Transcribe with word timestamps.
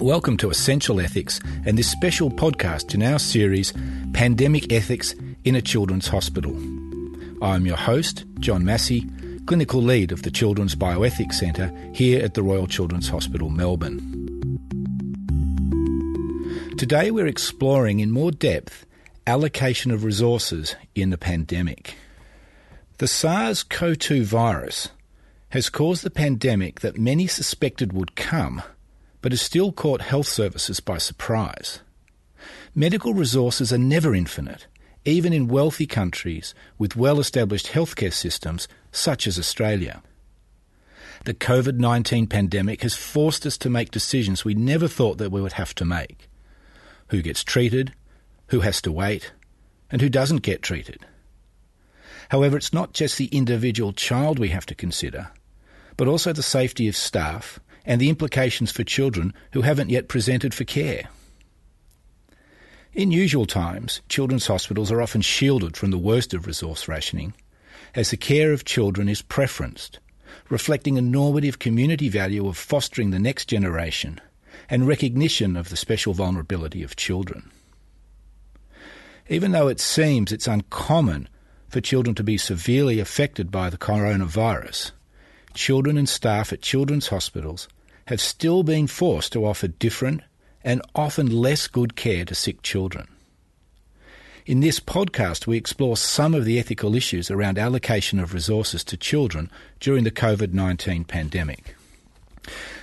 Welcome 0.00 0.36
to 0.36 0.50
Essential 0.50 1.00
Ethics 1.00 1.40
and 1.66 1.76
this 1.76 1.90
special 1.90 2.30
podcast 2.30 2.94
in 2.94 3.02
our 3.02 3.18
series, 3.18 3.72
Pandemic 4.12 4.72
Ethics 4.72 5.12
in 5.42 5.56
a 5.56 5.60
Children's 5.60 6.06
Hospital. 6.06 6.56
I'm 7.42 7.66
your 7.66 7.76
host, 7.76 8.24
John 8.38 8.64
Massie, 8.64 9.10
Clinical 9.46 9.82
Lead 9.82 10.12
of 10.12 10.22
the 10.22 10.30
Children's 10.30 10.76
Bioethics 10.76 11.34
Centre 11.34 11.72
here 11.92 12.24
at 12.24 12.34
the 12.34 12.44
Royal 12.44 12.68
Children's 12.68 13.08
Hospital, 13.08 13.50
Melbourne. 13.50 13.98
Today 16.78 17.10
we're 17.10 17.26
exploring 17.26 17.98
in 17.98 18.12
more 18.12 18.30
depth 18.30 18.86
allocation 19.26 19.90
of 19.90 20.04
resources 20.04 20.76
in 20.94 21.10
the 21.10 21.18
pandemic. 21.18 21.96
The 22.98 23.08
SARS 23.08 23.64
CoV 23.64 23.98
2 23.98 24.24
virus 24.24 24.90
has 25.48 25.68
caused 25.68 26.04
the 26.04 26.10
pandemic 26.10 26.82
that 26.82 26.98
many 26.98 27.26
suspected 27.26 27.92
would 27.92 28.14
come 28.14 28.62
but 29.20 29.32
has 29.32 29.40
still 29.40 29.72
caught 29.72 30.00
health 30.00 30.26
services 30.26 30.80
by 30.80 30.98
surprise. 30.98 31.80
Medical 32.74 33.14
resources 33.14 33.72
are 33.72 33.78
never 33.78 34.14
infinite, 34.14 34.66
even 35.04 35.32
in 35.32 35.48
wealthy 35.48 35.86
countries 35.86 36.54
with 36.78 36.96
well 36.96 37.18
established 37.18 37.68
healthcare 37.68 38.12
systems 38.12 38.68
such 38.92 39.26
as 39.26 39.38
Australia. 39.38 40.02
The 41.24 41.34
COVID 41.34 41.78
19 41.78 42.26
pandemic 42.28 42.82
has 42.82 42.94
forced 42.94 43.44
us 43.44 43.58
to 43.58 43.70
make 43.70 43.90
decisions 43.90 44.44
we 44.44 44.54
never 44.54 44.86
thought 44.86 45.18
that 45.18 45.32
we 45.32 45.42
would 45.42 45.54
have 45.54 45.74
to 45.76 45.84
make. 45.84 46.28
Who 47.08 47.22
gets 47.22 47.42
treated, 47.42 47.94
who 48.48 48.60
has 48.60 48.80
to 48.82 48.92
wait, 48.92 49.32
and 49.90 50.00
who 50.00 50.08
doesn't 50.08 50.42
get 50.42 50.62
treated. 50.62 51.04
However, 52.28 52.56
it's 52.56 52.72
not 52.72 52.92
just 52.92 53.16
the 53.16 53.26
individual 53.26 53.92
child 53.92 54.38
we 54.38 54.48
have 54.50 54.66
to 54.66 54.74
consider, 54.74 55.30
but 55.96 56.08
also 56.08 56.32
the 56.32 56.42
safety 56.42 56.86
of 56.86 56.96
staff 56.96 57.58
and 57.88 57.98
the 58.02 58.10
implications 58.10 58.70
for 58.70 58.84
children 58.84 59.32
who 59.52 59.62
haven't 59.62 59.88
yet 59.88 60.08
presented 60.08 60.52
for 60.52 60.64
care. 60.64 61.08
In 62.92 63.10
usual 63.10 63.46
times, 63.46 64.02
children's 64.10 64.46
hospitals 64.46 64.92
are 64.92 65.00
often 65.00 65.22
shielded 65.22 65.74
from 65.74 65.90
the 65.90 65.96
worst 65.96 66.34
of 66.34 66.46
resource 66.46 66.86
rationing, 66.86 67.32
as 67.94 68.10
the 68.10 68.18
care 68.18 68.52
of 68.52 68.66
children 68.66 69.08
is 69.08 69.22
preferenced, 69.22 69.98
reflecting 70.50 70.98
a 70.98 71.00
normative 71.00 71.58
community 71.58 72.10
value 72.10 72.46
of 72.46 72.58
fostering 72.58 73.10
the 73.10 73.18
next 73.18 73.46
generation 73.46 74.20
and 74.68 74.86
recognition 74.86 75.56
of 75.56 75.70
the 75.70 75.76
special 75.76 76.12
vulnerability 76.12 76.82
of 76.82 76.94
children. 76.94 77.50
Even 79.30 79.52
though 79.52 79.68
it 79.68 79.80
seems 79.80 80.30
it's 80.30 80.46
uncommon 80.46 81.26
for 81.70 81.80
children 81.80 82.14
to 82.14 82.22
be 82.22 82.36
severely 82.36 83.00
affected 83.00 83.50
by 83.50 83.70
the 83.70 83.78
coronavirus, 83.78 84.90
children 85.54 85.96
and 85.96 86.08
staff 86.08 86.52
at 86.52 86.60
children's 86.60 87.08
hospitals 87.08 87.66
have 88.08 88.22
still 88.22 88.62
been 88.62 88.86
forced 88.86 89.34
to 89.34 89.44
offer 89.44 89.68
different 89.68 90.22
and 90.64 90.80
often 90.94 91.26
less 91.26 91.66
good 91.66 91.94
care 91.94 92.24
to 92.24 92.34
sick 92.34 92.62
children. 92.62 93.06
In 94.46 94.60
this 94.60 94.80
podcast, 94.80 95.46
we 95.46 95.58
explore 95.58 95.94
some 95.94 96.34
of 96.34 96.46
the 96.46 96.58
ethical 96.58 96.94
issues 96.94 97.30
around 97.30 97.58
allocation 97.58 98.18
of 98.18 98.32
resources 98.32 98.82
to 98.84 98.96
children 98.96 99.50
during 99.78 100.04
the 100.04 100.10
COVID 100.10 100.54
19 100.54 101.04
pandemic. 101.04 101.74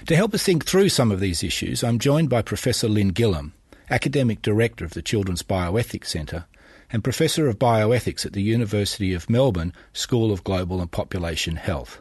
To 0.05 0.15
help 0.15 0.35
us 0.35 0.43
think 0.43 0.63
through 0.63 0.89
some 0.89 1.11
of 1.11 1.19
these 1.19 1.43
issues, 1.43 1.83
I'm 1.83 1.97
joined 1.97 2.29
by 2.29 2.43
Professor 2.43 2.87
Lynn 2.87 3.11
Gillam, 3.11 3.53
Academic 3.89 4.43
Director 4.43 4.85
of 4.85 4.93
the 4.93 5.01
Children's 5.01 5.41
Bioethics 5.41 6.05
Centre 6.05 6.45
and 6.91 7.03
Professor 7.03 7.47
of 7.47 7.57
Bioethics 7.57 8.27
at 8.27 8.33
the 8.33 8.43
University 8.43 9.11
of 9.15 9.27
Melbourne 9.27 9.73
School 9.91 10.31
of 10.31 10.43
Global 10.43 10.81
and 10.81 10.91
Population 10.91 11.55
Health. 11.55 11.99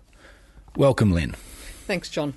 Welcome, 0.76 1.10
Lynn. 1.10 1.32
Thanks, 1.86 2.10
John. 2.10 2.34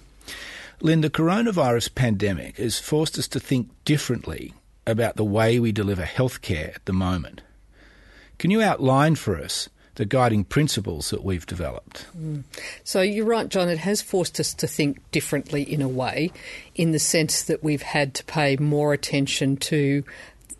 Lynn, 0.80 1.02
the 1.02 1.10
coronavirus 1.10 1.96
pandemic 1.96 2.58
has 2.58 2.80
forced 2.80 3.18
us 3.18 3.28
to 3.30 3.40
think 3.40 3.70
differently 3.84 4.54
about 4.86 5.16
the 5.16 5.26
way 5.26 5.60
we 5.60 5.72
deliver 5.72 6.04
healthcare 6.04 6.76
at 6.76 6.86
the 6.86 6.94
moment. 6.94 7.42
Can 8.38 8.52
you 8.52 8.62
outline 8.62 9.16
for 9.16 9.42
us 9.42 9.70
the 9.96 10.06
guiding 10.06 10.44
principles 10.44 11.10
that 11.10 11.24
we've 11.24 11.48
developed? 11.48 12.06
Mm. 12.16 12.44
So 12.84 13.02
you're 13.02 13.26
right, 13.26 13.50
John. 13.50 13.70
It 13.70 13.80
has 13.80 14.04
forced 14.04 14.40
us 14.40 14.54
to 14.54 14.68
think 14.68 15.00
differently 15.12 15.64
in 15.64 15.82
a 15.82 15.88
way, 15.88 16.32
in 16.76 16.92
the 16.92 17.00
sense 17.00 17.42
that 17.44 17.64
we've 17.64 17.82
had 17.82 18.14
to 18.14 18.24
pay 18.26 18.56
more 18.58 18.94
attention 18.94 19.58
to 19.58 20.04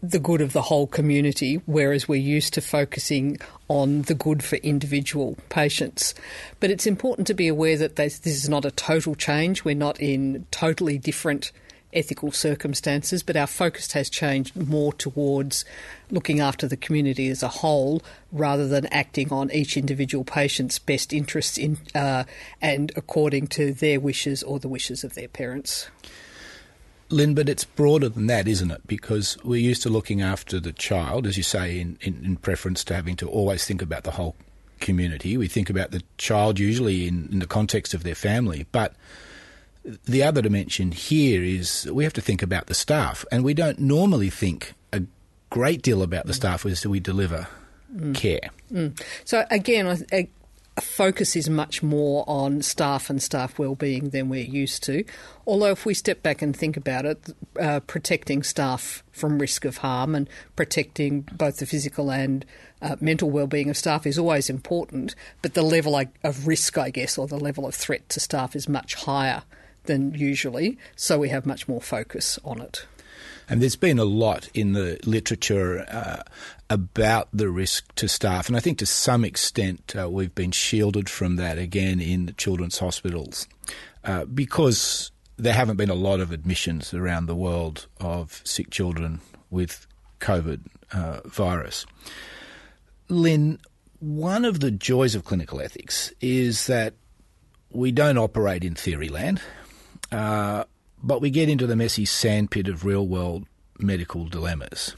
the 0.02 0.20
good 0.20 0.42
of 0.42 0.54
the 0.54 0.64
whole 0.64 0.88
community, 0.88 1.62
whereas 1.66 2.08
we're 2.08 2.16
used 2.16 2.54
to 2.54 2.62
focusing 2.62 3.38
on 3.68 4.04
the 4.04 4.14
good 4.14 4.44
for 4.44 4.58
individual 4.58 5.38
patients. 5.50 6.14
But 6.60 6.70
it's 6.70 6.86
important 6.86 7.28
to 7.28 7.34
be 7.34 7.48
aware 7.48 7.78
that 7.78 7.96
this, 7.96 8.26
is 8.26 8.48
not 8.48 8.66
a 8.66 8.72
total 8.72 9.16
change. 9.16 9.64
We're 9.64 9.76
not 9.76 10.00
in 10.00 10.46
totally 10.52 10.98
different 10.98 11.52
ethical 11.94 12.32
circumstances, 12.32 13.24
but 13.24 13.36
our 13.36 13.48
focus 13.48 13.92
has 13.94 14.10
changed 14.10 14.56
more 14.56 14.94
towards 14.94 15.66
looking 16.12 16.40
after 16.40 16.68
the 16.68 16.78
community 16.78 17.30
as 17.30 17.42
a 17.42 17.48
whole 17.48 18.04
rather 18.32 18.68
than 18.68 18.86
acting 18.88 19.32
on 19.32 19.52
each 19.52 19.78
individual 19.78 20.24
patient's 20.24 20.80
best 20.80 21.14
interests 21.14 21.58
in, 21.58 21.78
uh, 21.96 22.24
and 22.62 22.92
according 22.96 23.48
to 23.48 23.74
their 23.74 24.00
wishes 24.00 24.44
or 24.44 24.60
the 24.60 24.68
wishes 24.68 25.04
of 25.04 25.16
their 25.16 25.28
parents. 25.28 25.90
Lynn, 27.10 27.34
but 27.34 27.48
it's 27.48 27.64
broader 27.64 28.10
than 28.10 28.28
that, 28.28 28.48
isn't 28.48 28.72
it? 28.72 28.86
Because 28.88 29.38
we're 29.44 29.62
used 29.62 29.84
to 29.84 29.90
looking 29.90 30.22
after 30.22 30.60
the 30.60 30.74
child, 30.74 31.26
as 31.26 31.38
you 31.38 31.44
say, 31.44 31.80
in, 31.80 31.98
in, 32.02 32.24
in 32.26 32.36
preference 32.38 32.84
to 32.86 32.96
having 32.96 33.16
to 33.18 33.30
always 33.30 33.66
think 33.66 33.82
about 33.82 34.04
the 34.04 34.12
whole 34.12 34.36
community. 34.80 35.38
We 35.38 35.48
think 35.48 35.70
about 35.70 35.92
the 35.92 36.04
child 36.18 36.60
usually 36.60 37.08
in, 37.08 37.30
in 37.32 37.40
the 37.40 37.48
context 37.48 37.94
of 37.94 38.04
their 38.04 38.16
family. 38.16 38.66
But 38.72 38.94
the 39.84 40.24
other 40.24 40.42
dimension 40.42 40.92
here 40.92 41.44
is 41.44 41.90
we 41.92 42.04
have 42.04 42.14
to 42.14 42.22
think 42.22 42.42
about 42.42 42.68
the 42.68 42.74
staff. 42.74 43.26
And 43.32 43.44
we 43.44 43.54
don't 43.54 43.80
normally 43.80 44.30
think 44.30 44.74
a 44.92 45.04
great 45.50 45.82
deal 45.82 46.02
about 46.04 46.26
the 46.26 46.34
staff 46.34 46.66
as 46.66 46.82
to 46.82 46.90
we 46.90 47.00
deliver 47.00 47.48
mm. 47.96 48.14
care. 48.14 48.50
Mm. 48.72 49.02
So, 49.24 49.46
again, 49.50 50.06
I, 50.12 50.28
focus 50.82 51.36
is 51.36 51.50
much 51.50 51.82
more 51.82 52.24
on 52.28 52.62
staff 52.62 53.10
and 53.10 53.22
staff 53.22 53.58
well-being 53.58 54.10
than 54.10 54.30
we're 54.30 54.46
used 54.46 54.84
to. 54.84 55.04
Although, 55.46 55.72
if 55.72 55.86
we 55.86 55.94
step 55.94 56.22
back 56.24 56.42
and 56.42 56.56
think 56.56 56.78
about 56.78 57.06
it, 57.06 57.34
uh, 57.60 57.80
protecting 57.82 58.44
staff 58.44 59.04
from 59.12 59.40
risk 59.40 59.66
of 59.66 59.78
harm 59.78 60.16
and 60.16 60.30
protecting 60.56 61.22
both 61.32 61.58
the 61.58 61.66
physical 61.66 62.12
and 62.12 62.46
uh, 62.82 62.96
mental 63.00 63.30
well-being 63.30 63.70
of 63.70 63.78
staff 63.78 64.06
is 64.06 64.20
always 64.20 64.50
important. 64.50 65.16
But 65.42 65.54
the 65.54 65.64
level 65.64 66.00
of 66.24 66.48
risk, 66.48 66.78
I 66.78 66.90
guess, 66.90 67.18
or 67.18 67.28
the 67.28 67.40
level 67.40 67.66
of 67.66 67.74
threat 67.74 68.08
to 68.10 68.20
staff 68.20 68.56
is 68.56 68.70
much 68.70 68.96
higher 68.96 69.44
than 69.86 70.14
usually, 70.14 70.78
so 70.96 71.18
we 71.18 71.30
have 71.30 71.46
much 71.46 71.68
more 71.68 71.82
focus 71.82 72.38
on 72.44 72.62
it. 72.62 72.86
And 73.50 73.62
there's 73.62 73.76
been 73.76 74.00
a 74.00 74.06
lot 74.06 74.50
in 74.54 74.74
the 74.74 75.00
literature 75.06 75.86
uh, 75.90 76.24
about 76.70 77.30
the 77.32 77.50
risk 77.50 77.94
to 77.96 78.08
staff. 78.08 78.48
And 78.48 78.58
I 78.58 78.60
think 78.60 78.78
to 78.80 78.86
some 78.86 79.24
extent 79.24 79.96
uh, 79.98 80.10
we've 80.10 80.36
been 80.36 80.52
shielded 80.52 81.10
from 81.10 81.38
that 81.38 81.58
again 81.58 82.00
in 82.00 82.34
children's 82.38 82.80
hospitals 82.80 83.48
uh, 84.04 84.26
because 84.26 85.12
there 85.38 85.54
haven't 85.54 85.78
been 85.78 85.90
a 85.90 85.96
lot 85.96 86.20
of 86.20 86.32
admissions 86.32 86.94
around 86.94 87.28
the 87.28 87.36
world 87.36 87.88
of 88.00 88.42
sick 88.44 88.70
children 88.70 89.22
with 89.50 89.88
COVID 90.20 90.62
uh, 90.92 91.22
virus. 91.26 91.86
Lynn, 93.08 93.60
one 94.00 94.46
of 94.46 94.60
the 94.60 94.72
joys 94.72 95.16
of 95.16 95.24
clinical 95.24 95.62
ethics 95.62 96.12
is 96.20 96.68
that 96.68 96.96
we 97.72 97.92
don't 97.92 98.18
operate 98.18 98.64
in 98.64 98.76
theory 98.76 99.10
land. 99.10 99.42
But 101.02 101.22
we 101.22 101.30
get 101.30 101.50
into 101.50 101.68
the 101.68 101.76
messy 101.76 102.06
sandpit 102.06 102.68
of 102.68 102.86
real 102.86 103.08
world 103.08 103.46
medical 103.80 104.26
dilemmas. 104.26 104.96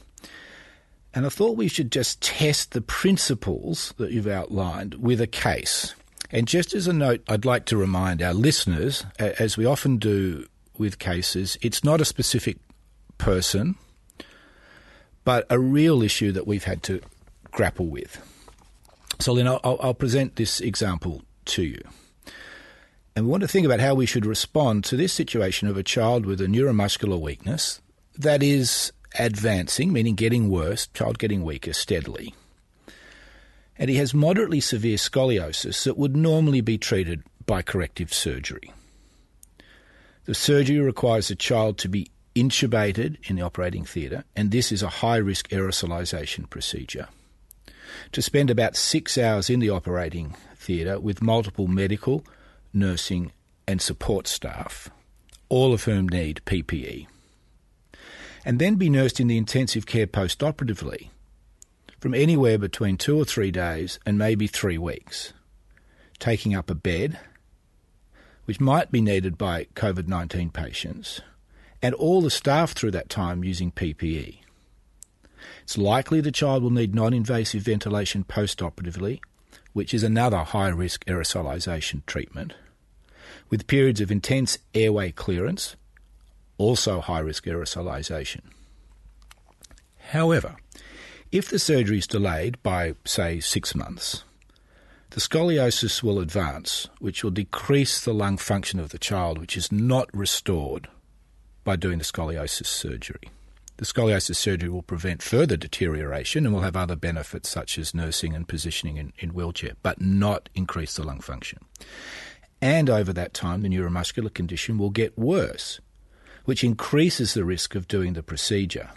And 1.14 1.26
I 1.26 1.30
thought 1.30 1.58
we 1.58 1.68
should 1.68 1.92
just 1.92 2.22
test 2.22 2.72
the 2.72 2.82
principles 2.82 3.94
that 3.98 4.12
you've 4.12 4.28
outlined 4.28 4.96
with 4.96 5.20
a 5.20 5.28
case. 5.28 5.96
And 6.32 6.48
just 6.48 6.74
as 6.76 6.88
a 6.88 6.94
note, 6.94 7.24
I'd 7.28 7.46
like 7.46 7.66
to 7.66 7.78
remind 7.78 8.22
our 8.22 8.34
listeners, 8.34 9.06
as 9.18 9.58
we 9.58 9.66
often 9.66 9.98
do 9.98 10.46
with 10.78 11.00
cases, 11.00 11.58
it's 11.62 11.84
not 11.84 12.00
a 12.00 12.06
specific 12.06 12.58
person, 13.18 13.76
but 15.24 15.46
a 15.50 15.60
real 15.60 16.04
issue 16.04 16.32
that 16.32 16.46
we've 16.46 16.64
had 16.64 16.84
to 16.84 17.02
grapple 17.52 17.88
with. 17.88 18.22
So, 19.20 19.34
Lynn, 19.34 19.48
I'll, 19.48 19.60
I'll 19.64 19.94
present 19.94 20.36
this 20.36 20.62
example 20.62 21.24
to 21.46 21.64
you. 21.64 21.82
And 23.20 23.28
we 23.28 23.32
want 23.32 23.42
to 23.42 23.50
think 23.50 23.66
about 23.66 23.82
how 23.82 23.96
we 23.96 24.06
should 24.06 24.26
respond 24.26 24.86
to 24.86 24.96
this 24.96 25.12
situation 25.12 25.68
of 25.68 25.76
a 25.76 25.84
child 25.84 26.26
with 26.26 26.40
a 26.40 26.46
neuromuscular 26.46 27.20
weakness 27.20 27.82
that 28.18 28.42
is 28.42 28.94
advancing, 29.20 29.92
meaning 29.92 30.16
getting 30.16 30.50
worse, 30.50 30.88
child 30.94 31.20
getting 31.20 31.44
weaker 31.44 31.74
steadily. 31.74 32.34
And 33.78 33.90
he 33.90 33.98
has 33.98 34.14
moderately 34.14 34.62
severe 34.62 34.96
scoliosis 34.96 35.84
that 35.84 35.98
would 35.98 36.16
normally 36.16 36.62
be 36.62 36.78
treated 36.78 37.24
by 37.46 37.62
corrective 37.62 38.14
surgery. 38.14 38.72
The 40.24 40.34
surgery 40.34 40.80
requires 40.80 41.28
the 41.28 41.36
child 41.36 41.78
to 41.80 41.90
be 41.90 42.10
intubated 42.36 43.18
in 43.30 43.36
the 43.36 43.42
operating 43.42 43.84
theatre, 43.84 44.24
and 44.34 44.52
this 44.52 44.72
is 44.72 44.82
a 44.82 44.88
high 44.88 45.18
risk 45.18 45.50
aerosolization 45.50 46.50
procedure. 46.50 47.10
To 48.14 48.22
spend 48.22 48.50
about 48.50 48.78
six 48.78 49.18
hours 49.18 49.50
in 49.50 49.60
the 49.60 49.72
operating 49.72 50.38
theatre 50.56 51.02
with 51.02 51.22
multiple 51.22 51.68
medical, 51.68 52.24
nursing, 52.74 53.32
and 53.68 53.82
support 53.82 54.28
staff 54.28 54.90
all 55.50 55.74
of 55.74 55.84
whom 55.84 56.08
need 56.08 56.42
PPE, 56.46 57.08
and 58.46 58.60
then 58.60 58.76
be 58.76 58.90
nursed 58.90 59.20
in 59.20 59.28
the 59.28 59.38
intensive 59.38 59.86
care 59.86 60.08
post 60.08 60.44
operatively 60.44 61.10
from 62.00 62.14
anywhere 62.14 62.58
between 62.58 62.96
two 62.96 63.20
or 63.20 63.26
three 63.26 63.52
days 63.52 64.00
and 64.06 64.18
maybe 64.18 64.48
three 64.48 64.78
weeks, 64.78 65.34
taking 66.20 66.56
up 66.56 66.70
a 66.70 66.76
bed, 66.76 67.20
which 68.46 68.60
might 68.62 68.92
be 68.92 69.02
needed 69.02 69.38
by 69.38 69.66
COVID 69.76 70.08
19 70.08 70.52
patients, 70.52 71.20
and 71.82 71.94
all 71.96 72.22
the 72.22 72.30
staff 72.30 72.72
through 72.72 72.92
that 72.92 73.10
time 73.10 73.44
using 73.44 73.72
PPE. 73.72 74.40
It's 75.64 75.78
likely 75.78 76.22
the 76.22 76.32
child 76.32 76.64
will 76.64 76.70
need 76.70 76.96
non 76.96 77.14
invasive 77.14 77.64
ventilation 77.64 78.24
post 78.24 78.62
operatively, 78.62 79.22
which 79.80 79.94
is 79.94 80.04
another 80.04 80.40
high 80.40 80.68
risk 80.68 81.06
aerosolisation 81.06 82.06
treatment, 82.06 82.54
with 83.50 83.66
periods 83.66 84.02
of 84.02 84.12
intense 84.12 84.58
airway 84.74 85.10
clearance, 85.10 85.78
also 86.58 87.00
high 87.00 87.20
risk 87.20 87.46
aerosolisation. 87.46 88.42
However, 90.10 90.58
if 91.32 91.48
the 91.48 91.58
surgery 91.58 92.00
is 92.00 92.08
delayed 92.08 92.62
by, 92.62 92.96
say, 93.06 93.40
six 93.40 93.74
months, 93.74 94.26
the 95.12 95.22
scoliosis 95.22 96.04
will 96.04 96.20
advance, 96.20 96.90
which 97.00 97.24
will 97.24 97.32
decrease 97.32 98.04
the 98.04 98.14
lung 98.14 98.36
function 98.36 98.82
of 98.82 98.90
the 98.90 99.00
child, 99.00 99.38
which 99.38 99.56
is 99.56 99.72
not 99.72 100.10
restored 100.14 100.90
by 101.64 101.78
doing 101.78 102.00
the 102.00 102.04
scoliosis 102.04 102.66
surgery. 102.66 103.30
The 103.80 103.86
scoliosis 103.86 104.36
surgery 104.36 104.68
will 104.68 104.82
prevent 104.82 105.24
further 105.24 105.56
deterioration 105.56 106.46
and 106.46 106.54
will 106.54 106.64
have 106.64 106.76
other 106.76 106.98
benefits 106.98 107.48
such 107.48 107.78
as 107.78 107.94
nursing 107.94 108.36
and 108.36 108.46
positioning 108.46 108.98
in, 108.98 109.14
in 109.20 109.30
wheelchair, 109.30 109.72
but 109.82 110.02
not 110.02 110.50
increase 110.54 110.96
the 110.96 111.04
lung 111.04 111.22
function. 111.22 111.60
And 112.62 112.90
over 112.90 113.14
that 113.14 113.34
time, 113.34 113.62
the 113.62 113.70
neuromuscular 113.70 114.34
condition 114.34 114.78
will 114.78 114.90
get 114.90 115.18
worse, 115.18 115.80
which 116.44 116.62
increases 116.62 117.34
the 117.34 117.46
risk 117.46 117.74
of 117.74 117.88
doing 117.88 118.12
the 118.12 118.22
procedure. 118.22 118.90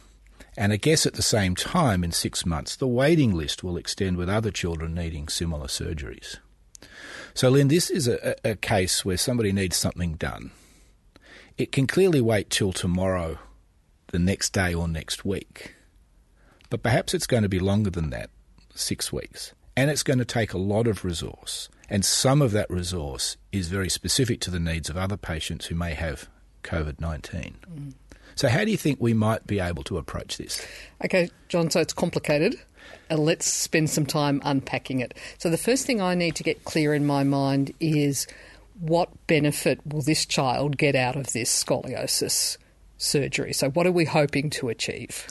And 0.56 0.72
I 0.72 0.78
guess 0.78 1.06
at 1.06 1.14
the 1.14 1.22
same 1.22 1.54
time, 1.54 2.02
in 2.02 2.10
six 2.10 2.44
months, 2.44 2.74
the 2.74 2.88
waiting 2.88 3.36
list 3.36 3.62
will 3.62 3.76
extend 3.76 4.16
with 4.16 4.28
other 4.28 4.50
children 4.50 4.94
needing 4.96 5.28
similar 5.28 5.68
surgeries. 5.68 6.38
So, 7.34 7.50
Lynn, 7.50 7.68
this 7.68 7.88
is 7.88 8.08
a, 8.08 8.34
a 8.44 8.56
case 8.56 9.04
where 9.04 9.16
somebody 9.16 9.52
needs 9.52 9.76
something 9.76 10.14
done. 10.14 10.50
It 11.56 11.70
can 11.70 11.86
clearly 11.86 12.20
wait 12.20 12.50
till 12.50 12.72
tomorrow, 12.72 13.38
the 14.12 14.18
next 14.18 14.52
day, 14.52 14.72
or 14.72 14.86
next 14.86 15.24
week. 15.24 15.74
But 16.70 16.82
perhaps 16.82 17.12
it's 17.12 17.26
going 17.26 17.42
to 17.42 17.48
be 17.48 17.58
longer 17.58 17.90
than 17.90 18.10
that 18.10 18.30
six 18.74 19.12
weeks. 19.12 19.52
And 19.76 19.90
it's 19.90 20.02
going 20.02 20.18
to 20.18 20.24
take 20.24 20.52
a 20.52 20.58
lot 20.58 20.86
of 20.86 21.04
resource. 21.04 21.68
And 21.88 22.04
some 22.04 22.40
of 22.40 22.52
that 22.52 22.70
resource 22.70 23.36
is 23.50 23.68
very 23.68 23.90
specific 23.90 24.40
to 24.42 24.50
the 24.50 24.60
needs 24.60 24.88
of 24.88 24.96
other 24.96 25.16
patients 25.16 25.66
who 25.66 25.74
may 25.74 25.94
have 25.94 26.28
COVID 26.62 27.00
19. 27.00 27.56
Mm. 27.70 27.94
So, 28.34 28.48
how 28.48 28.64
do 28.64 28.70
you 28.70 28.76
think 28.76 28.98
we 29.00 29.12
might 29.12 29.46
be 29.46 29.60
able 29.60 29.82
to 29.84 29.98
approach 29.98 30.38
this? 30.38 30.66
Okay, 31.04 31.30
John, 31.48 31.70
so 31.70 31.80
it's 31.80 31.92
complicated. 31.92 32.56
And 33.10 33.20
let's 33.20 33.46
spend 33.46 33.90
some 33.90 34.06
time 34.06 34.40
unpacking 34.44 35.00
it. 35.00 35.14
So, 35.38 35.50
the 35.50 35.58
first 35.58 35.86
thing 35.86 36.00
I 36.00 36.14
need 36.14 36.36
to 36.36 36.42
get 36.42 36.64
clear 36.64 36.94
in 36.94 37.04
my 37.04 37.24
mind 37.24 37.72
is 37.80 38.26
what 38.80 39.10
benefit 39.26 39.80
will 39.86 40.02
this 40.02 40.24
child 40.24 40.78
get 40.78 40.94
out 40.94 41.16
of 41.16 41.32
this 41.32 41.64
scoliosis 41.64 42.56
surgery? 43.02 43.52
So, 43.52 43.70
what 43.70 43.86
are 43.86 43.92
we 43.92 44.04
hoping 44.04 44.50
to 44.50 44.68
achieve? 44.68 45.26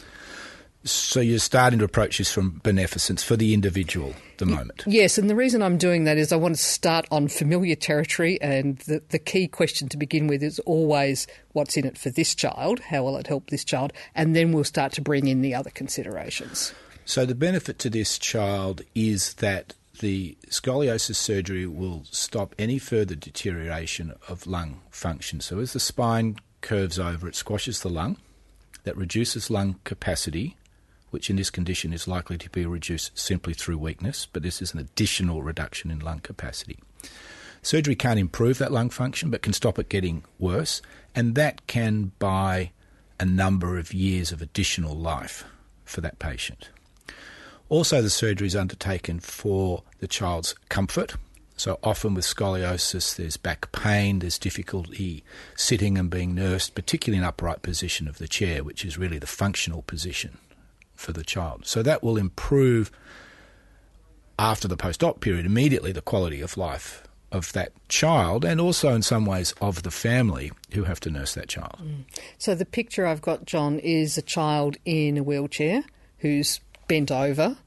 So 0.84 1.20
you're 1.20 1.38
starting 1.38 1.78
to 1.80 1.86
approach 1.86 2.18
this 2.18 2.32
from 2.32 2.60
beneficence 2.64 3.22
for 3.24 3.36
the 3.36 3.54
individual 3.54 4.16
the 4.38 4.48
moment. 4.48 4.84
Yes, 4.88 5.20
and 5.20 5.30
the 5.30 5.36
reason 5.36 5.62
I'm 5.62 5.78
doing 5.78 6.06
that 6.06 6.18
is 6.18 6.32
I 6.32 6.38
want 6.38 6.56
to 6.56 6.62
start 6.62 7.06
on 7.12 7.28
familiar 7.28 7.76
territory, 7.76 8.42
and 8.42 8.80
the, 8.80 9.04
the 9.10 9.20
key 9.20 9.48
question 9.48 9.90
to 9.90 9.98
begin 9.98 10.26
with 10.26 10.42
is 10.42 10.58
always 10.60 11.28
what's 11.52 11.78
in 11.78 11.86
it 11.86 12.00
for 12.00 12.10
this 12.10 12.34
child, 12.34 12.80
how 12.80 13.04
will 13.04 13.18
it 13.18 13.28
help 13.28 13.52
this 13.52 13.64
child, 13.64 13.94
and 14.16 14.36
then 14.36 14.54
we'll 14.54 14.64
start 14.64 14.92
to 14.94 15.02
bring 15.02 15.28
in 15.28 15.44
the 15.44 15.54
other 15.54 15.70
considerations. 15.70 16.74
So 17.06 17.28
the 17.28 17.36
benefit 17.36 17.78
to 17.80 17.90
this 17.92 18.18
child 18.18 18.82
is 18.96 19.36
that 19.36 19.76
the 20.00 20.36
scoliosis 20.48 21.16
surgery 21.16 21.68
will 21.68 22.06
stop 22.10 22.56
any 22.58 22.80
further 22.80 23.14
deterioration 23.14 24.16
of 24.28 24.48
lung 24.48 24.82
function. 24.90 25.42
So 25.42 25.60
as 25.60 25.74
the 25.74 25.80
spine 25.80 26.38
curves 26.62 27.00
over, 27.00 27.28
it 27.28 27.36
squashes 27.36 27.82
the 27.82 27.90
lung, 27.90 28.18
that 28.84 28.98
reduces 28.98 29.50
lung 29.50 29.80
capacity 29.84 30.58
which 31.12 31.30
in 31.30 31.36
this 31.36 31.50
condition 31.50 31.94
is 31.94 32.08
likely 32.08 32.38
to 32.38 32.50
be 32.50 32.66
reduced 32.66 33.18
simply 33.18 33.54
through 33.54 33.78
weakness, 33.78 34.28
but 34.32 34.42
this 34.42 34.62
is 34.62 34.74
an 34.74 34.80
additional 34.80 35.44
reduction 35.44 35.92
in 35.92 36.00
lung 36.00 36.20
capacity. 36.20 36.80
Surgery 37.62 37.96
can't 37.96 38.20
improve 38.20 38.58
that 38.58 38.72
lung 38.72 38.90
function, 38.90 39.30
but 39.30 39.44
can 39.44 39.54
stop 39.54 39.78
it 39.78 39.90
getting 39.90 40.24
worse, 40.40 40.82
and 41.14 41.36
that 41.36 41.68
can 41.68 42.12
buy 42.18 42.72
a 43.20 43.26
number 43.26 43.78
of 43.78 43.94
years 43.94 44.32
of 44.32 44.42
additional 44.42 44.96
life 44.96 45.44
for 45.86 46.02
that 46.02 46.18
patient. 46.18 46.70
Also, 47.70 48.02
the 48.02 48.10
surgery 48.10 48.48
is 48.48 48.56
undertaken 48.56 49.20
for 49.20 49.84
the 50.00 50.08
child's 50.08 50.56
comfort. 50.70 51.16
So, 51.62 51.78
often 51.84 52.16
with 52.16 52.26
scoliosis, 52.26 53.16
there's 53.16 53.38
back 53.38 53.72
pain, 53.72 54.18
there's 54.18 54.40
difficulty 54.40 55.24
sitting 55.56 55.96
and 55.96 56.10
being 56.10 56.34
nursed, 56.34 56.74
particularly 56.74 57.20
in 57.20 57.24
upright 57.24 57.62
position 57.62 58.08
of 58.08 58.18
the 58.18 58.28
chair, 58.28 58.64
which 58.64 58.84
is 58.84 58.98
really 58.98 59.20
the 59.20 59.28
functional 59.28 59.84
position 59.84 60.40
for 60.96 61.14
the 61.14 61.24
child. 61.24 61.68
So 61.68 61.84
that 61.84 62.02
will 62.02 62.18
improve 62.18 62.90
after 64.40 64.68
the 64.68 64.76
post 64.76 65.04
op 65.04 65.22
period 65.22 65.46
immediately 65.46 65.92
the 65.92 66.02
quality 66.02 66.42
of 66.42 66.58
life 66.58 67.04
of 67.32 67.54
that 67.54 67.74
child 67.90 68.44
and 68.44 68.60
also 68.60 68.96
in 68.96 69.04
some 69.04 69.28
ways 69.28 69.54
of 69.62 69.84
the 69.84 69.92
family 69.92 70.52
who 70.72 70.86
have 70.86 71.00
to 71.02 71.12
nurse 71.12 71.36
that 71.36 71.48
child. 71.48 71.78
Mm. 71.80 72.06
So 72.40 72.56
the 72.56 72.66
picture 72.66 73.06
I've 73.06 73.22
got, 73.22 73.46
John, 73.46 73.78
is 73.78 74.18
a 74.18 74.24
child 74.24 74.78
in 74.84 75.16
a 75.16 75.22
wheelchair 75.22 75.84
who's 76.18 76.60
bent 76.88 77.12
over. 77.12 77.58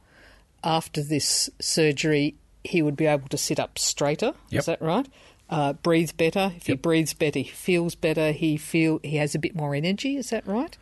After 0.65 1.01
this 1.01 1.49
surgery, 1.61 2.35
he 2.65 2.83
would 2.83 2.97
be 2.97 3.07
able 3.07 3.29
to 3.29 3.37
sit 3.37 3.61
up 3.61 3.79
straighter. 3.79 4.35
Yep. 4.51 4.61
Is 4.61 4.67
that 4.67 4.83
right? 4.83 5.07
Uh, 5.49 5.75
breathe 5.75 6.11
better. 6.17 6.53
If 6.57 6.69
yep. 6.69 6.75
he 6.79 6.81
breathes 6.81 7.15
better, 7.15 7.39
he 7.39 7.51
feels 7.51 7.95
better. 7.95 8.33
He 8.33 8.57
feel 8.57 8.99
he 9.03 9.17
has 9.17 9.35
a 9.35 9.39
bit 9.39 9.55
more 9.55 9.75
energy. 9.75 10.17
Is 10.17 10.31
that 10.31 10.47
right? 10.47 10.77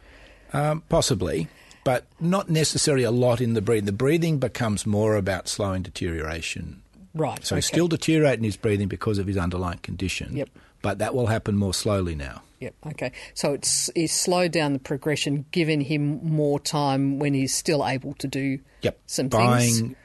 Um, 0.52 0.82
possibly 0.88 1.49
but 1.84 2.06
not 2.20 2.49
necessarily 2.49 3.05
a 3.05 3.11
lot 3.11 3.40
in 3.40 3.55
the 3.55 3.62
breathing. 3.62 3.87
The 3.87 3.93
breathing 3.93 4.38
becomes 4.38 4.87
more 4.87 5.17
about 5.17 5.49
slowing 5.49 5.82
deterioration. 5.82 6.82
Right. 7.14 7.44
So 7.44 7.55
okay. 7.55 7.58
he's 7.58 7.67
still 7.67 7.88
deteriorating 7.88 8.44
his 8.44 8.56
breathing 8.56 8.88
because 8.88 9.19
of 9.19 9.26
his 9.26 9.37
underlying 9.37 9.78
condition. 9.78 10.37
Yep. 10.37 10.50
But 10.81 10.99
that 10.99 11.14
will 11.14 11.26
happen 11.26 11.56
more 11.56 11.75
slowly 11.75 12.14
now. 12.14 12.43
Yep. 12.61 12.75
Okay. 12.87 13.12
So 13.35 13.52
it's, 13.55 13.90
it's 13.94 14.12
slowed 14.12 14.52
down 14.52 14.73
the 14.73 14.78
progression, 14.78 15.44
giving 15.50 15.80
him 15.80 16.21
more 16.23 16.61
time 16.61 17.18
when 17.18 17.35
he's 17.35 17.54
still 17.54 17.87
able 17.87 18.14
to 18.14 18.28
do 18.28 18.61
yep. 18.80 18.99
some 19.06 19.28
Buying 19.28 19.61
things. 19.61 19.97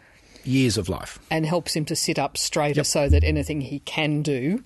Years 0.48 0.78
of 0.78 0.90
life. 0.90 1.20
And 1.30 1.46
helps 1.46 1.76
him 1.76 1.86
to 1.86 1.96
sit 1.96 2.18
up 2.18 2.38
straighter 2.38 2.80
yep. 2.80 2.86
so 2.86 3.10
that 3.10 3.24
anything 3.24 3.62
he 3.62 3.80
can 3.80 4.22
do 4.22 4.64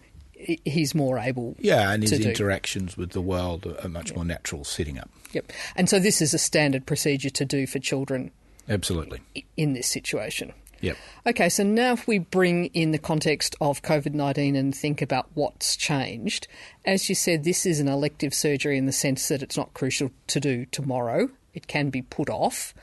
he's 0.66 0.96
more 0.96 1.20
able 1.20 1.56
yeah 1.60 1.92
and 1.92 2.02
his 2.02 2.18
do. 2.18 2.28
interactions 2.28 2.98
with 2.98 3.12
the 3.12 3.22
world 3.22 3.78
are 3.84 3.88
much 3.88 4.08
yep. 4.08 4.16
more 4.16 4.26
natural 4.26 4.64
sitting 4.64 4.98
up 4.98 5.08
Yep. 5.34 5.52
And 5.76 5.90
so 5.90 6.00
this 6.00 6.22
is 6.22 6.34
a 6.34 6.38
standard 6.38 6.86
procedure 6.86 7.30
to 7.30 7.46
do 7.46 7.66
for 7.68 7.80
children. 7.80 8.32
Absolutely. 8.70 9.22
In 9.58 9.74
this 9.74 9.88
situation. 9.88 10.54
Yep. 10.82 10.98
Okay, 11.28 11.50
so 11.50 11.64
now 11.64 11.94
if 11.94 12.08
we 12.08 12.18
bring 12.18 12.66
in 12.68 12.92
the 12.92 12.98
context 12.98 13.56
of 13.62 13.84
COVID 13.84 14.14
19 14.14 14.56
and 14.56 14.76
think 14.76 15.02
about 15.02 15.28
what's 15.36 15.76
changed, 15.76 16.48
as 16.86 17.08
you 17.08 17.14
said, 17.14 17.44
this 17.44 17.66
is 17.68 17.80
an 17.80 17.88
elective 17.88 18.34
surgery 18.34 18.78
in 18.78 18.88
the 18.88 18.92
sense 18.92 19.28
that 19.28 19.44
it's 19.44 19.58
not 19.58 19.74
crucial 19.76 20.10
to 20.28 20.40
do 20.40 20.66
tomorrow, 20.66 21.30
it 21.54 21.68
can 21.68 21.92
be 21.92 22.02
put 22.02 22.30
off. 22.30 22.74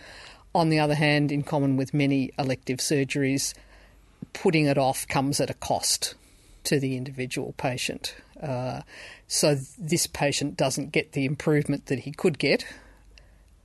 On 0.55 0.71
the 0.71 0.79
other 0.79 0.95
hand, 0.95 1.31
in 1.31 1.43
common 1.43 1.77
with 1.77 1.93
many 1.93 2.33
elective 2.39 2.79
surgeries, 2.79 3.55
putting 4.33 4.67
it 4.67 4.79
off 4.79 5.07
comes 5.07 5.41
at 5.41 5.51
a 5.51 5.55
cost 5.55 6.15
to 6.65 6.81
the 6.81 6.97
individual 6.97 7.55
patient. 7.57 8.15
Uh, 8.43 8.83
so 9.27 9.57
this 9.79 10.07
patient 10.07 10.57
doesn't 10.57 10.93
get 10.93 11.13
the 11.13 11.25
improvement 11.25 11.87
that 11.87 12.01
he 12.01 12.13
could 12.13 12.39
get. 12.39 12.65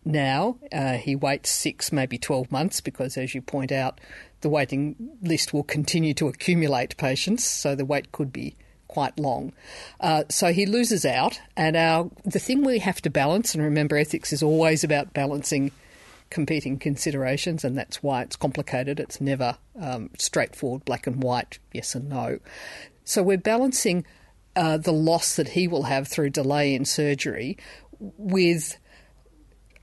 Now 0.05 0.57
uh, 0.71 0.93
he 0.93 1.15
waits 1.15 1.49
six, 1.49 1.91
maybe 1.91 2.17
12 2.17 2.51
months 2.51 2.81
because, 2.81 3.17
as 3.17 3.33
you 3.33 3.41
point 3.41 3.71
out, 3.71 3.99
the 4.41 4.49
waiting 4.49 4.95
list 5.21 5.53
will 5.53 5.63
continue 5.63 6.13
to 6.15 6.27
accumulate 6.27 6.97
patients, 6.97 7.45
so 7.45 7.75
the 7.75 7.85
wait 7.85 8.11
could 8.11 8.33
be 8.33 8.55
quite 8.89 9.17
long. 9.17 9.53
Uh, 9.99 10.23
so 10.29 10.51
he 10.51 10.65
loses 10.65 11.05
out, 11.05 11.39
and 11.55 11.75
our 11.75 12.11
the 12.25 12.39
thing 12.39 12.63
we 12.63 12.79
have 12.79 13.01
to 13.01 13.09
balance, 13.09 13.55
and 13.55 13.63
remember, 13.63 13.97
ethics 13.97 14.33
is 14.33 14.43
always 14.43 14.83
about 14.83 15.13
balancing 15.13 15.71
competing 16.33 16.79
considerations, 16.79 17.63
and 17.63 17.77
that's 17.77 18.01
why 18.01 18.23
it's 18.23 18.35
complicated. 18.35 18.99
It's 18.99 19.21
never 19.21 19.57
um, 19.79 20.09
straightforward, 20.17 20.83
black 20.83 21.07
and 21.07 21.21
white, 21.23 21.59
yes 21.71 21.93
and 21.95 22.09
no. 22.09 22.39
So 23.05 23.21
we're 23.21 23.37
balancing 23.37 24.05
uh, 24.55 24.77
the 24.77 24.91
loss 24.91 25.35
that 25.35 25.49
he 25.49 25.67
will 25.67 25.83
have 25.83 26.07
through 26.07 26.31
delay 26.31 26.73
in 26.73 26.85
surgery 26.85 27.57
with 27.99 28.77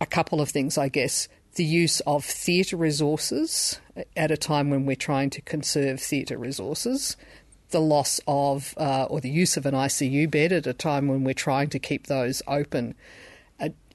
a 0.01 0.07
couple 0.07 0.41
of 0.41 0.51
things, 0.51 0.77
I 0.77 0.89
guess. 0.89 1.29
The 1.55 1.65
use 1.65 2.01
of 2.01 2.25
theatre 2.25 2.77
resources 2.77 3.81
at 4.17 4.31
a 4.31 4.37
time 4.37 4.71
when 4.71 4.87
we're 4.87 4.97
trying 4.97 5.31
to 5.31 5.43
conserve 5.43 6.01
theatre 6.01 6.39
resources. 6.39 7.17
the 7.71 7.81
loss 7.81 8.21
of 8.27 8.75
uh, 8.77 9.05
or 9.05 9.21
the 9.21 9.31
use 9.31 9.57
of 9.57 9.65
an 9.65 9.75
ICU 9.75 10.29
bed 10.29 10.53
at 10.53 10.67
a 10.67 10.73
time 10.73 11.07
when 11.07 11.23
we're 11.23 11.33
trying 11.33 11.69
to 11.69 11.79
keep 11.79 12.09
those 12.09 12.43
open 12.49 12.95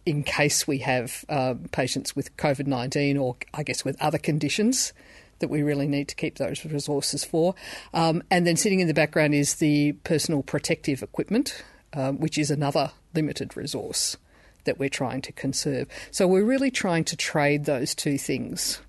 in 0.05 0.23
case 0.23 0.67
we 0.67 0.79
have 0.79 1.25
uh, 1.29 1.55
patients 1.71 2.15
with 2.15 2.35
COVID 2.37 2.67
19 2.67 3.17
or, 3.17 3.37
I 3.53 3.63
guess, 3.63 3.83
with 3.83 4.01
other 4.01 4.17
conditions 4.17 4.93
that 5.39 5.49
we 5.49 5.63
really 5.63 5.87
need 5.87 6.07
to 6.07 6.15
keep 6.15 6.37
those 6.37 6.63
resources 6.63 7.23
for. 7.25 7.55
Um, 7.93 8.23
and 8.31 8.47
then 8.47 8.55
sitting 8.55 8.79
in 8.79 8.87
the 8.87 8.93
background 8.93 9.33
is 9.33 9.55
the 9.55 9.93
personal 10.03 10.43
protective 10.43 11.03
equipment, 11.03 11.63
um, 11.93 12.19
which 12.19 12.37
is 12.37 12.51
another 12.51 12.91
limited 13.13 13.57
resource 13.57 14.17
that 14.63 14.79
we're 14.79 14.89
trying 14.89 15.21
to 15.21 15.31
conserve. 15.31 15.87
So 16.11 16.27
we're 16.27 16.45
really 16.45 16.71
trying 16.71 17.03
to 17.05 17.17
trade 17.17 17.65
those 17.65 17.95
two 17.95 18.17
things 18.17 18.79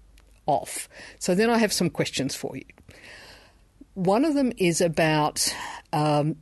off. 0.47 0.89
So 1.19 1.35
then 1.35 1.51
I 1.51 1.59
have 1.59 1.73
some 1.73 1.91
questions 1.91 2.35
for 2.35 2.57
you. 2.57 2.65
One 3.95 4.25
of 4.25 4.35
them 4.35 4.53
is 4.57 4.81
about 4.81 5.55
um, 5.93 6.37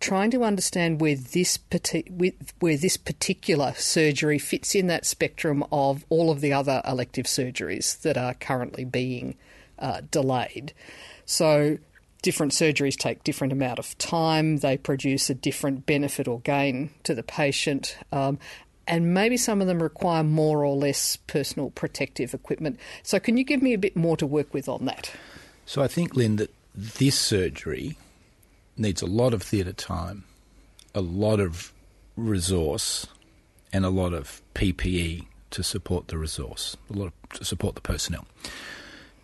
trying 0.00 0.30
to 0.30 0.44
understand 0.44 1.00
where 1.00 1.16
this 1.16 1.58
where 2.60 2.76
this 2.76 2.96
particular 2.96 3.72
surgery 3.76 4.38
fits 4.38 4.74
in 4.74 4.86
that 4.88 5.06
spectrum 5.06 5.64
of 5.72 6.04
all 6.08 6.30
of 6.30 6.40
the 6.40 6.52
other 6.52 6.82
elective 6.86 7.26
surgeries 7.26 8.00
that 8.02 8.16
are 8.16 8.34
currently 8.34 8.84
being 8.84 9.36
uh, 9.78 10.00
delayed. 10.10 10.72
So 11.24 11.78
different 12.22 12.52
surgeries 12.52 12.96
take 12.96 13.24
different 13.24 13.52
amount 13.52 13.78
of 13.78 13.96
time. 13.98 14.58
They 14.58 14.76
produce 14.76 15.28
a 15.28 15.34
different 15.34 15.86
benefit 15.86 16.28
or 16.28 16.40
gain 16.40 16.90
to 17.02 17.14
the 17.14 17.22
patient. 17.22 17.96
Um, 18.12 18.38
and 18.86 19.14
maybe 19.14 19.36
some 19.36 19.60
of 19.60 19.66
them 19.66 19.82
require 19.82 20.24
more 20.24 20.64
or 20.64 20.76
less 20.76 21.16
personal 21.16 21.70
protective 21.70 22.34
equipment. 22.34 22.78
So, 23.02 23.20
can 23.20 23.36
you 23.36 23.44
give 23.44 23.62
me 23.62 23.74
a 23.74 23.78
bit 23.78 23.96
more 23.96 24.16
to 24.16 24.26
work 24.26 24.52
with 24.52 24.68
on 24.68 24.86
that? 24.86 25.12
So, 25.66 25.82
I 25.82 25.88
think, 25.88 26.16
Lynn, 26.16 26.36
that 26.36 26.52
this 26.74 27.18
surgery 27.18 27.96
needs 28.82 29.00
a 29.00 29.06
lot 29.06 29.32
of 29.32 29.42
theatre 29.42 29.72
time, 29.72 30.24
a 30.94 31.00
lot 31.00 31.40
of 31.40 31.72
resource, 32.16 33.06
and 33.72 33.84
a 33.84 33.90
lot 33.90 34.12
of 34.12 34.42
PPE 34.54 35.26
to 35.50 35.62
support 35.62 36.08
the 36.08 36.18
resource, 36.18 36.76
a 36.90 36.92
lot 36.92 37.06
of, 37.06 37.38
to 37.38 37.44
support 37.44 37.74
the 37.74 37.80
personnel. 37.80 38.26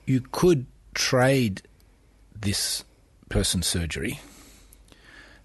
You 0.06 0.20
could 0.20 0.66
trade 0.94 1.62
this 2.40 2.84
person's 3.28 3.66
surgery 3.66 4.20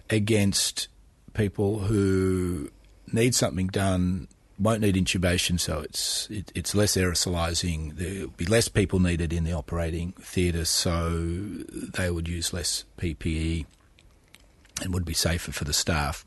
against 0.09 0.87
people 1.33 1.79
who 1.79 2.69
need 3.11 3.35
something 3.35 3.67
done 3.67 4.27
won't 4.59 4.81
need 4.81 4.95
intubation, 4.95 5.59
so 5.59 5.79
it's 5.81 6.29
it, 6.29 6.51
it's 6.55 6.75
less 6.75 6.95
aerosolizing. 6.95 7.97
There'll 7.97 8.29
be 8.29 8.45
less 8.45 8.67
people 8.67 8.99
needed 8.99 9.33
in 9.33 9.43
the 9.43 9.51
operating 9.53 10.13
theatre, 10.13 10.65
so 10.65 11.09
they 11.09 12.09
would 12.09 12.27
use 12.27 12.53
less 12.53 12.85
PPE 12.97 13.65
and 14.81 14.93
would 14.93 15.05
be 15.05 15.13
safer 15.13 15.51
for 15.51 15.63
the 15.63 15.73
staff. 15.73 16.25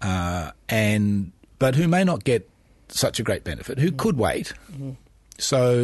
Uh, 0.00 0.50
and 0.68 1.32
but 1.58 1.74
who 1.74 1.86
may 1.86 2.04
not 2.04 2.24
get 2.24 2.48
such 2.88 3.20
a 3.20 3.22
great 3.22 3.44
benefit, 3.44 3.78
who 3.78 3.92
could 3.92 4.16
wait. 4.16 4.52
Mm-hmm. 4.72 4.92
So 5.38 5.74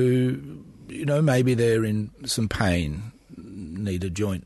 you 0.88 1.05
know 1.05 1.23
maybe 1.23 1.55
they're 1.55 1.85
in 1.85 2.11
some 2.25 2.49
pain, 2.49 3.12
need 3.37 4.05
a 4.05 4.11
joint 4.11 4.45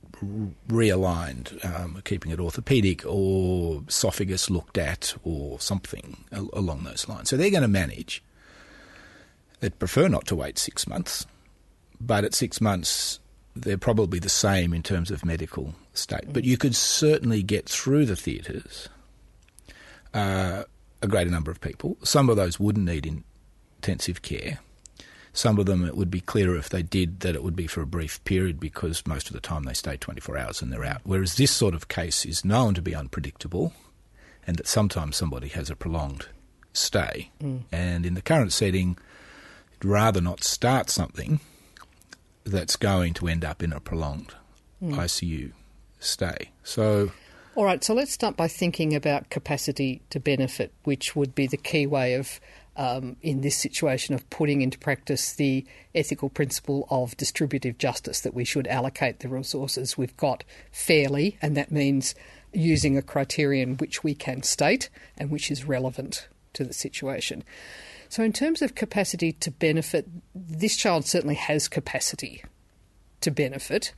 realigned, 0.68 1.64
um, 1.64 2.00
keeping 2.04 2.30
it 2.32 2.40
orthopedic 2.40 3.04
or 3.06 3.82
esophagus 3.88 4.50
looked 4.50 4.78
at 4.78 5.14
or 5.24 5.58
something 5.60 6.24
along 6.52 6.84
those 6.84 7.08
lines. 7.08 7.30
So 7.30 7.36
they're 7.36 7.50
going 7.50 7.62
to 7.62 7.68
manage. 7.68 8.22
They'd 9.60 9.78
prefer 9.78 10.08
not 10.08 10.26
to 10.26 10.36
wait 10.36 10.58
six 10.58 10.86
months, 10.86 11.26
but 12.00 12.24
at 12.24 12.34
six 12.34 12.60
months, 12.60 13.20
they're 13.54 13.78
probably 13.78 14.18
the 14.18 14.28
same 14.28 14.72
in 14.72 14.82
terms 14.82 15.10
of 15.10 15.24
medical 15.24 15.74
state. 15.92 16.32
But 16.32 16.44
you 16.44 16.56
could 16.56 16.74
certainly 16.74 17.42
get 17.42 17.68
through 17.68 18.06
the 18.06 18.16
theatres 18.16 18.88
uh, 20.14 20.64
a 21.02 21.08
greater 21.08 21.30
number 21.30 21.50
of 21.50 21.60
people. 21.60 21.96
Some 22.02 22.30
of 22.30 22.36
those 22.36 22.58
wouldn't 22.58 22.86
need 22.86 23.22
intensive 23.78 24.22
care 24.22 24.60
some 25.32 25.58
of 25.58 25.66
them, 25.66 25.84
it 25.84 25.96
would 25.96 26.10
be 26.10 26.20
clearer 26.20 26.56
if 26.56 26.68
they 26.68 26.82
did 26.82 27.20
that 27.20 27.34
it 27.34 27.42
would 27.42 27.56
be 27.56 27.66
for 27.66 27.80
a 27.80 27.86
brief 27.86 28.22
period 28.24 28.60
because 28.60 29.06
most 29.06 29.28
of 29.28 29.32
the 29.32 29.40
time 29.40 29.64
they 29.64 29.72
stay 29.72 29.96
24 29.96 30.36
hours 30.36 30.60
and 30.60 30.72
they're 30.72 30.84
out. 30.84 31.00
Whereas 31.04 31.36
this 31.36 31.50
sort 31.50 31.74
of 31.74 31.88
case 31.88 32.26
is 32.26 32.44
known 32.44 32.74
to 32.74 32.82
be 32.82 32.94
unpredictable 32.94 33.72
and 34.46 34.56
that 34.56 34.66
sometimes 34.66 35.16
somebody 35.16 35.48
has 35.48 35.70
a 35.70 35.76
prolonged 35.76 36.26
stay. 36.74 37.30
Mm. 37.42 37.62
And 37.72 38.04
in 38.04 38.14
the 38.14 38.22
current 38.22 38.52
setting, 38.52 38.98
rather 39.82 40.20
not 40.20 40.44
start 40.44 40.90
something 40.90 41.40
that's 42.44 42.76
going 42.76 43.14
to 43.14 43.28
end 43.28 43.44
up 43.44 43.62
in 43.62 43.72
a 43.72 43.80
prolonged 43.80 44.34
mm. 44.82 44.94
ICU 44.94 45.52
stay. 45.98 46.50
So. 46.62 47.12
All 47.54 47.64
right, 47.64 47.84
so 47.84 47.92
let's 47.92 48.12
start 48.12 48.36
by 48.36 48.48
thinking 48.48 48.94
about 48.94 49.28
capacity 49.28 50.00
to 50.08 50.18
benefit, 50.18 50.72
which 50.84 51.14
would 51.14 51.34
be 51.34 51.46
the 51.46 51.58
key 51.58 51.86
way 51.86 52.14
of 52.14 52.40
um, 52.76 53.16
in 53.20 53.42
this 53.42 53.56
situation 53.56 54.14
of 54.14 54.28
putting 54.30 54.62
into 54.62 54.78
practice 54.78 55.34
the 55.34 55.66
ethical 55.94 56.30
principle 56.30 56.86
of 56.90 57.16
distributive 57.16 57.76
justice 57.78 58.20
that 58.20 58.34
we 58.34 58.44
should 58.44 58.66
allocate 58.66 59.20
the 59.20 59.28
resources 59.28 59.98
we've 59.98 60.16
got 60.16 60.44
fairly, 60.70 61.36
and 61.42 61.56
that 61.56 61.70
means 61.70 62.14
using 62.52 62.96
a 62.96 63.02
criterion 63.02 63.76
which 63.76 64.02
we 64.02 64.14
can 64.14 64.42
state 64.42 64.88
and 65.18 65.30
which 65.30 65.50
is 65.50 65.64
relevant 65.64 66.28
to 66.54 66.64
the 66.64 66.72
situation. 66.72 67.44
So, 68.12 68.22
in 68.22 68.34
terms 68.34 68.60
of 68.60 68.74
capacity 68.74 69.32
to 69.32 69.50
benefit, 69.50 70.06
this 70.34 70.76
child 70.76 71.06
certainly 71.06 71.34
has 71.34 71.66
capacity 71.66 72.44
to 73.22 73.30
benefit. 73.30 73.94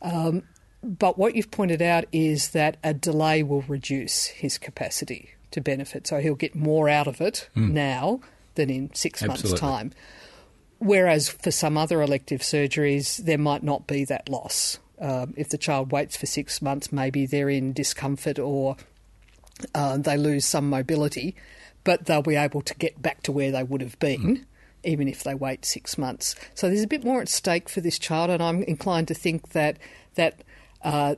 Um, 0.00 0.44
but 0.82 1.18
what 1.18 1.36
you've 1.36 1.50
pointed 1.50 1.82
out 1.82 2.06
is 2.10 2.52
that 2.52 2.78
a 2.82 2.94
delay 2.94 3.42
will 3.42 3.60
reduce 3.68 4.28
his 4.28 4.56
capacity 4.56 5.34
to 5.50 5.60
benefit. 5.60 6.06
So 6.06 6.20
he'll 6.20 6.36
get 6.36 6.54
more 6.54 6.88
out 6.88 7.06
of 7.06 7.20
it 7.20 7.50
mm. 7.54 7.70
now 7.70 8.22
than 8.54 8.70
in 8.70 8.94
six 8.94 9.22
Absolutely. 9.22 9.50
months' 9.50 9.60
time. 9.60 9.92
Whereas 10.78 11.28
for 11.28 11.50
some 11.50 11.76
other 11.76 12.00
elective 12.00 12.40
surgeries, 12.40 13.18
there 13.18 13.36
might 13.36 13.62
not 13.62 13.86
be 13.86 14.06
that 14.06 14.30
loss. 14.30 14.78
Um, 14.98 15.34
if 15.36 15.50
the 15.50 15.58
child 15.58 15.92
waits 15.92 16.16
for 16.16 16.24
six 16.24 16.62
months, 16.62 16.90
maybe 16.90 17.26
they're 17.26 17.50
in 17.50 17.74
discomfort 17.74 18.38
or 18.38 18.78
uh, 19.74 19.98
they 19.98 20.16
lose 20.16 20.46
some 20.46 20.70
mobility, 20.70 21.36
but 21.84 22.06
they'll 22.06 22.22
be 22.22 22.36
able 22.36 22.62
to 22.62 22.74
get 22.74 23.00
back 23.00 23.22
to 23.22 23.32
where 23.32 23.50
they 23.50 23.62
would 23.62 23.80
have 23.80 23.98
been. 23.98 24.20
Mm. 24.20 24.44
Even 24.82 25.08
if 25.08 25.22
they 25.22 25.34
wait 25.34 25.66
six 25.66 25.98
months, 25.98 26.34
so 26.54 26.66
there's 26.66 26.82
a 26.82 26.86
bit 26.86 27.04
more 27.04 27.20
at 27.20 27.28
stake 27.28 27.68
for 27.68 27.82
this 27.82 27.98
child, 27.98 28.30
and 28.30 28.42
I'm 28.42 28.62
inclined 28.62 29.08
to 29.08 29.14
think 29.14 29.50
that 29.50 29.76
that 30.14 30.42
uh, 30.82 31.16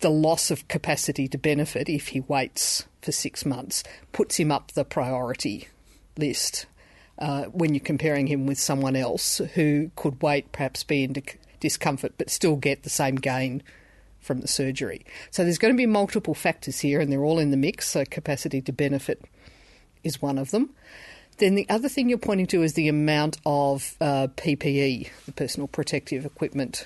the 0.00 0.10
loss 0.10 0.50
of 0.50 0.66
capacity 0.66 1.28
to 1.28 1.38
benefit 1.38 1.88
if 1.88 2.08
he 2.08 2.20
waits 2.20 2.86
for 3.00 3.12
six 3.12 3.46
months 3.46 3.84
puts 4.10 4.38
him 4.38 4.50
up 4.50 4.72
the 4.72 4.84
priority 4.84 5.68
list 6.16 6.66
uh, 7.18 7.44
when 7.44 7.74
you're 7.74 7.80
comparing 7.80 8.26
him 8.26 8.46
with 8.46 8.58
someone 8.58 8.96
else 8.96 9.38
who 9.54 9.90
could 9.96 10.22
wait, 10.22 10.52
perhaps 10.52 10.84
be 10.84 11.02
in 11.04 11.14
discomfort, 11.60 12.14
but 12.16 12.30
still 12.30 12.56
get 12.56 12.82
the 12.82 12.90
same 12.90 13.16
gain 13.16 13.62
from 14.20 14.40
the 14.40 14.48
surgery. 14.48 15.04
So 15.30 15.42
there's 15.42 15.58
going 15.58 15.74
to 15.74 15.78
be 15.78 15.86
multiple 15.86 16.34
factors 16.34 16.80
here, 16.80 17.00
and 17.00 17.10
they're 17.10 17.24
all 17.24 17.38
in 17.38 17.50
the 17.50 17.56
mix. 17.56 17.88
So 17.88 18.04
capacity 18.04 18.60
to 18.62 18.72
benefit 18.72 19.24
is 20.08 20.20
one 20.20 20.38
of 20.38 20.50
them. 20.50 20.70
Then 21.38 21.54
the 21.54 21.68
other 21.68 21.88
thing 21.88 22.08
you're 22.08 22.18
pointing 22.18 22.48
to 22.48 22.64
is 22.64 22.74
the 22.74 22.88
amount 22.88 23.36
of 23.46 23.94
uh, 24.00 24.26
PPE, 24.36 25.08
the 25.26 25.32
personal 25.32 25.68
protective 25.68 26.26
equipment 26.26 26.84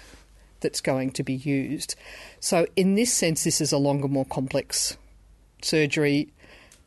that's 0.61 0.83
going 0.83 1.11
to 1.13 1.23
be 1.23 1.35
used. 1.35 1.95
So, 2.39 2.67
in 2.77 2.95
this 2.95 3.13
sense, 3.13 3.45
this 3.45 3.61
is 3.61 3.73
a 3.73 3.79
longer, 3.79 4.09
more 4.09 4.27
complex 4.27 4.97
surgery. 5.63 6.29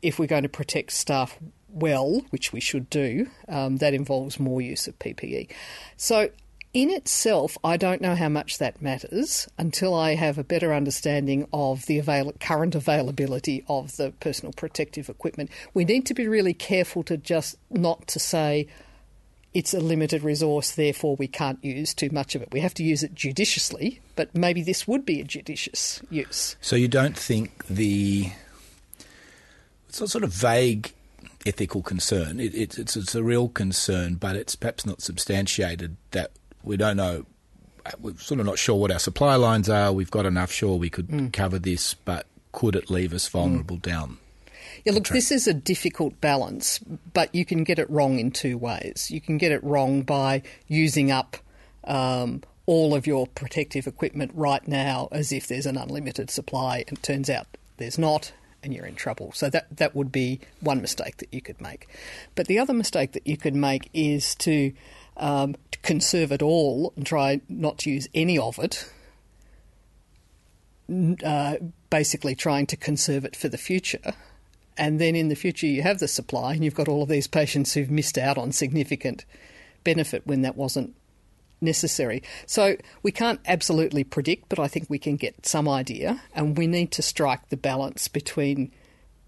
If 0.00 0.18
we're 0.18 0.26
going 0.26 0.44
to 0.44 0.48
protect 0.48 0.92
staff 0.92 1.38
well, 1.68 2.22
which 2.30 2.52
we 2.52 2.60
should 2.60 2.88
do, 2.88 3.28
um, 3.48 3.78
that 3.78 3.94
involves 3.94 4.38
more 4.38 4.60
use 4.60 4.86
of 4.86 4.98
PPE. 5.00 5.50
So, 5.96 6.30
in 6.76 6.90
itself, 6.90 7.56
I 7.64 7.78
don't 7.78 8.02
know 8.02 8.14
how 8.14 8.28
much 8.28 8.58
that 8.58 8.82
matters 8.82 9.48
until 9.56 9.94
I 9.94 10.14
have 10.14 10.36
a 10.36 10.44
better 10.44 10.74
understanding 10.74 11.48
of 11.50 11.86
the 11.86 11.98
avail- 11.98 12.34
current 12.38 12.74
availability 12.74 13.64
of 13.66 13.96
the 13.96 14.12
personal 14.20 14.52
protective 14.52 15.08
equipment. 15.08 15.50
We 15.72 15.86
need 15.86 16.04
to 16.04 16.12
be 16.12 16.28
really 16.28 16.52
careful 16.52 17.02
to 17.04 17.16
just 17.16 17.56
not 17.70 18.06
to 18.08 18.18
say, 18.18 18.68
it's 19.54 19.72
a 19.72 19.80
limited 19.80 20.22
resource, 20.22 20.72
therefore 20.72 21.16
we 21.16 21.28
can't 21.28 21.64
use 21.64 21.94
too 21.94 22.10
much 22.10 22.34
of 22.34 22.42
it. 22.42 22.50
We 22.52 22.60
have 22.60 22.74
to 22.74 22.84
use 22.84 23.02
it 23.02 23.14
judiciously, 23.14 24.02
but 24.14 24.34
maybe 24.34 24.62
this 24.62 24.86
would 24.86 25.06
be 25.06 25.18
a 25.18 25.24
judicious 25.24 26.02
use. 26.10 26.56
So 26.60 26.76
you 26.76 26.88
don't 26.88 27.16
think 27.16 27.66
the 27.68 28.32
it's 29.88 30.02
a 30.02 30.08
sort 30.08 30.24
of 30.24 30.30
vague 30.30 30.92
ethical 31.46 31.80
concern. 31.80 32.38
It, 32.38 32.54
it's, 32.54 32.76
it's 32.98 33.14
a 33.14 33.22
real 33.22 33.48
concern, 33.48 34.16
but 34.16 34.36
it's 34.36 34.56
perhaps 34.56 34.84
not 34.84 35.00
substantiated. 35.00 35.96
That 36.10 36.32
we 36.66 36.76
don't 36.76 36.98
know. 36.98 37.24
We're 38.00 38.16
sort 38.16 38.40
of 38.40 38.46
not 38.46 38.58
sure 38.58 38.74
what 38.76 38.90
our 38.90 38.98
supply 38.98 39.36
lines 39.36 39.70
are. 39.70 39.92
We've 39.92 40.10
got 40.10 40.26
enough. 40.26 40.52
Sure, 40.52 40.76
we 40.76 40.90
could 40.90 41.08
mm. 41.08 41.32
cover 41.32 41.58
this, 41.58 41.94
but 41.94 42.26
could 42.52 42.76
it 42.76 42.90
leave 42.90 43.14
us 43.14 43.28
vulnerable 43.28 43.76
mm. 43.76 43.82
down 43.82 44.18
yeah, 44.86 44.92
look, 44.92 45.08
this 45.08 45.32
is 45.32 45.48
a 45.48 45.52
difficult 45.52 46.20
balance, 46.20 46.78
but 47.12 47.34
you 47.34 47.44
can 47.44 47.64
get 47.64 47.80
it 47.80 47.90
wrong 47.90 48.20
in 48.20 48.30
two 48.30 48.56
ways. 48.56 49.10
You 49.10 49.20
can 49.20 49.36
get 49.36 49.50
it 49.50 49.62
wrong 49.64 50.02
by 50.02 50.42
using 50.68 51.10
up 51.10 51.36
um, 51.82 52.44
all 52.66 52.94
of 52.94 53.04
your 53.04 53.26
protective 53.26 53.88
equipment 53.88 54.30
right 54.32 54.66
now 54.68 55.08
as 55.10 55.32
if 55.32 55.48
there's 55.48 55.66
an 55.66 55.76
unlimited 55.76 56.30
supply, 56.30 56.84
and 56.86 56.98
it 56.98 57.02
turns 57.02 57.28
out 57.28 57.48
there's 57.78 57.98
not, 57.98 58.32
and 58.62 58.72
you're 58.72 58.86
in 58.86 58.94
trouble. 58.94 59.32
So 59.32 59.50
that 59.50 59.76
that 59.76 59.96
would 59.96 60.12
be 60.12 60.38
one 60.60 60.80
mistake 60.80 61.16
that 61.16 61.34
you 61.34 61.40
could 61.40 61.60
make. 61.60 61.88
But 62.36 62.46
the 62.46 62.60
other 62.60 62.72
mistake 62.72 63.10
that 63.12 63.26
you 63.26 63.36
could 63.36 63.56
make 63.56 63.90
is 63.92 64.36
to, 64.36 64.72
um, 65.16 65.56
to 65.70 65.78
conserve 65.80 66.32
it 66.32 66.42
all 66.42 66.92
and 66.96 67.06
try 67.06 67.40
not 67.48 67.78
to 67.78 67.90
use 67.90 68.08
any 68.14 68.38
of 68.38 68.58
it. 68.58 68.90
Uh, 71.24 71.56
basically, 71.90 72.34
trying 72.36 72.66
to 72.66 72.76
conserve 72.76 73.24
it 73.24 73.34
for 73.34 73.48
the 73.48 73.58
future. 73.58 74.14
And 74.78 75.00
then 75.00 75.16
in 75.16 75.28
the 75.28 75.34
future, 75.34 75.66
you 75.66 75.82
have 75.82 75.98
the 75.98 76.06
supply, 76.06 76.54
and 76.54 76.64
you've 76.64 76.74
got 76.74 76.88
all 76.88 77.02
of 77.02 77.08
these 77.08 77.26
patients 77.26 77.74
who've 77.74 77.90
missed 77.90 78.16
out 78.18 78.38
on 78.38 78.52
significant 78.52 79.24
benefit 79.82 80.26
when 80.26 80.42
that 80.42 80.56
wasn't 80.56 80.94
necessary. 81.60 82.22
So 82.46 82.76
we 83.02 83.10
can't 83.10 83.40
absolutely 83.46 84.04
predict, 84.04 84.48
but 84.48 84.58
I 84.58 84.68
think 84.68 84.86
we 84.88 84.98
can 84.98 85.16
get 85.16 85.46
some 85.46 85.68
idea, 85.68 86.22
and 86.34 86.56
we 86.56 86.66
need 86.66 86.92
to 86.92 87.02
strike 87.02 87.48
the 87.48 87.56
balance 87.56 88.08
between 88.08 88.70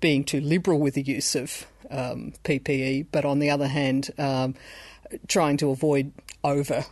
being 0.00 0.25
too 0.25 0.40
liberal 0.40 0.78
with 0.78 0.95
the 0.95 1.02
use 1.02 1.35
of 1.35 1.66
um, 1.90 2.35
PPE, 2.45 3.07
but 3.11 3.25
on 3.25 3.38
the 3.38 3.50
other 3.50 3.68
hand, 3.68 4.11
um, 4.18 4.54
trying 5.26 5.56
to 5.58 5.70
avoid 5.70 6.12
over 6.44 6.84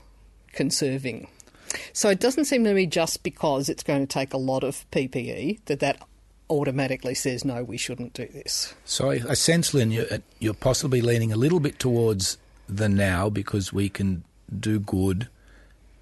conserving. 0.53 1.29
So 1.93 2.09
it 2.09 2.21
doesn't 2.21 2.47
seem 2.47 2.65
to 2.65 2.75
me 2.75 2.87
just 2.87 3.23
because 3.23 3.69
it's 3.69 3.83
going 3.83 4.01
to 4.01 4.07
take 4.07 4.33
a 4.33 4.39
lot 4.39 4.65
of 4.65 4.85
PPE 4.91 5.61
that 5.67 5.81
that 5.81 6.03
automatically 6.49 7.15
says 7.15 7.45
no, 7.45 7.63
we 7.65 7.77
shouldn't 7.77 8.13
do 8.13 8.27
this. 8.27 8.75
So 8.85 9.11
I, 9.11 9.21
I 9.29 9.35
sense, 9.35 9.75
Lynn, 9.75 9.91
you're, 9.91 10.07
uh, 10.13 10.19
you're 10.39 10.55
possibly 10.55 11.01
leaning 11.01 11.33
a 11.33 11.37
little 11.37 11.61
bit 11.61 11.79
towards 11.79 12.39
the 12.69 12.89
now 12.89 13.29
because 13.29 13.73
we 13.73 13.89
can 13.89 14.25
do 14.59 14.79
good 14.79 15.29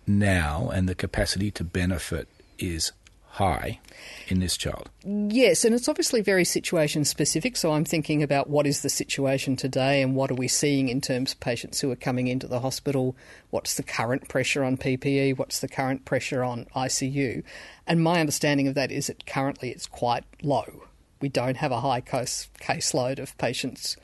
now 0.06 0.71
and 0.73 0.88
the 0.88 0.94
capacity 0.94 1.50
to 1.50 1.64
benefit 1.64 2.28
is 2.59 2.92
high 3.35 3.81
in 4.29 4.38
this 4.38 4.57
child. 4.57 4.88
Yes, 5.05 5.64
and 5.64 5.75
it's 5.75 5.88
obviously 5.88 6.21
very 6.21 6.45
situation 6.45 7.05
specific. 7.05 7.57
So 7.57 7.73
I'm 7.73 7.85
thinking 7.85 8.23
about 8.23 8.49
what 8.49 8.64
is 8.64 8.83
the 8.83 8.88
situation 8.88 9.57
today 9.57 10.03
and 10.03 10.14
what 10.14 10.31
are 10.31 10.37
we 10.37 10.47
seeing 10.47 10.88
in 10.88 11.00
terms 11.00 11.33
of 11.33 11.41
patients 11.41 11.81
who 11.81 11.91
are 11.91 11.97
coming 11.97 12.29
into 12.29 12.47
the 12.47 12.61
hospital? 12.61 13.17
What's 13.50 13.75
the 13.75 13.83
current 13.83 14.29
pressure 14.29 14.62
on 14.62 14.76
PPE? 14.76 15.37
What's 15.37 15.59
the 15.59 15.67
current 15.67 16.05
pressure 16.05 16.45
on 16.45 16.67
ICU? 16.76 17.43
And 17.88 18.05
my 18.05 18.21
understanding 18.21 18.69
of 18.69 18.76
that 18.76 18.93
is 18.93 19.09
that 19.09 19.26
currently 19.26 19.71
it's 19.71 19.88
quite 19.88 20.25
low. 20.41 20.85
We 21.21 21.29
don't 21.29 21.57
have 21.57 21.73
a 21.73 21.81
high 21.81 22.03
case 22.03 22.49
caseload 22.61 23.19
of 23.19 23.37
patients 23.37 23.97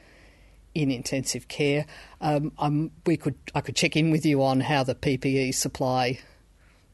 in 0.75 0.91
intensive 0.91 1.47
care. 1.47 1.87
Um, 2.21 2.91
we 3.07 3.17
could 3.17 3.37
I 3.55 3.61
could 3.61 3.77
check 3.77 3.97
in 3.97 4.11
with 4.11 4.27
you 4.27 4.43
on 4.43 4.61
how 4.61 4.83
the 4.83 4.97
PPE 4.97 5.55
supply 5.55 6.19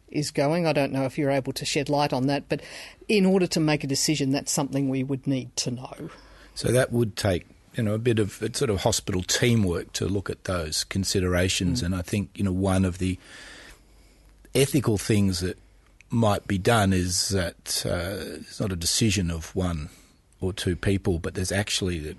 is 0.08 0.30
going. 0.30 0.66
I 0.66 0.72
don't 0.72 0.92
know 0.92 1.04
if 1.04 1.18
you're 1.18 1.30
able 1.30 1.52
to 1.54 1.64
shed 1.64 1.88
light 1.88 2.12
on 2.12 2.26
that, 2.26 2.48
but 2.48 2.62
in 3.08 3.26
order 3.26 3.46
to 3.48 3.60
make 3.60 3.84
a 3.84 3.86
decision, 3.86 4.32
that's 4.32 4.52
something 4.52 4.88
we 4.88 5.02
would 5.02 5.26
need 5.26 5.54
to 5.56 5.70
know. 5.70 6.10
So 6.54 6.72
that 6.72 6.92
would 6.92 7.16
take 7.16 7.46
you 7.74 7.82
know 7.82 7.94
a 7.94 7.98
bit 7.98 8.18
of 8.18 8.42
sort 8.52 8.70
of 8.70 8.82
hospital 8.82 9.22
teamwork 9.22 9.92
to 9.94 10.06
look 10.06 10.30
at 10.30 10.44
those 10.44 10.84
considerations, 10.84 11.82
mm. 11.82 11.86
and 11.86 11.94
I 11.94 12.02
think 12.02 12.30
you 12.34 12.44
know 12.44 12.52
one 12.52 12.84
of 12.84 12.98
the 12.98 13.18
ethical 14.54 14.96
things 14.96 15.40
that 15.40 15.58
might 16.08 16.46
be 16.46 16.58
done 16.58 16.92
is 16.92 17.28
that 17.30 17.84
uh, 17.84 18.38
it's 18.40 18.60
not 18.60 18.72
a 18.72 18.76
decision 18.76 19.30
of 19.30 19.54
one 19.54 19.90
or 20.40 20.52
two 20.52 20.76
people, 20.76 21.18
but 21.18 21.34
there's 21.34 21.52
actually 21.52 21.98
that 21.98 22.16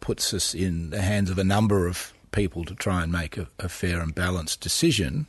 puts 0.00 0.34
us 0.34 0.54
in 0.54 0.90
the 0.90 1.00
hands 1.00 1.30
of 1.30 1.38
a 1.38 1.44
number 1.44 1.86
of 1.86 2.12
people 2.30 2.64
to 2.64 2.74
try 2.74 3.02
and 3.02 3.12
make 3.12 3.36
a, 3.36 3.46
a 3.58 3.68
fair 3.68 4.00
and 4.00 4.14
balanced 4.14 4.60
decision. 4.60 5.26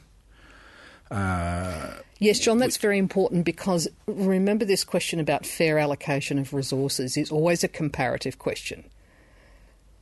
Uh, 1.12 1.94
yes, 2.20 2.40
John, 2.40 2.58
that's 2.58 2.78
very 2.78 2.98
important 2.98 3.46
because 3.46 3.88
remember 4.08 4.66
this 4.66 4.84
question 4.84 5.20
about 5.20 5.46
fair 5.46 5.78
allocation 5.78 6.40
of 6.40 6.54
resources 6.54 7.18
is 7.18 7.32
always 7.32 7.64
a 7.64 7.68
comparative 7.68 8.40
question. 8.40 8.86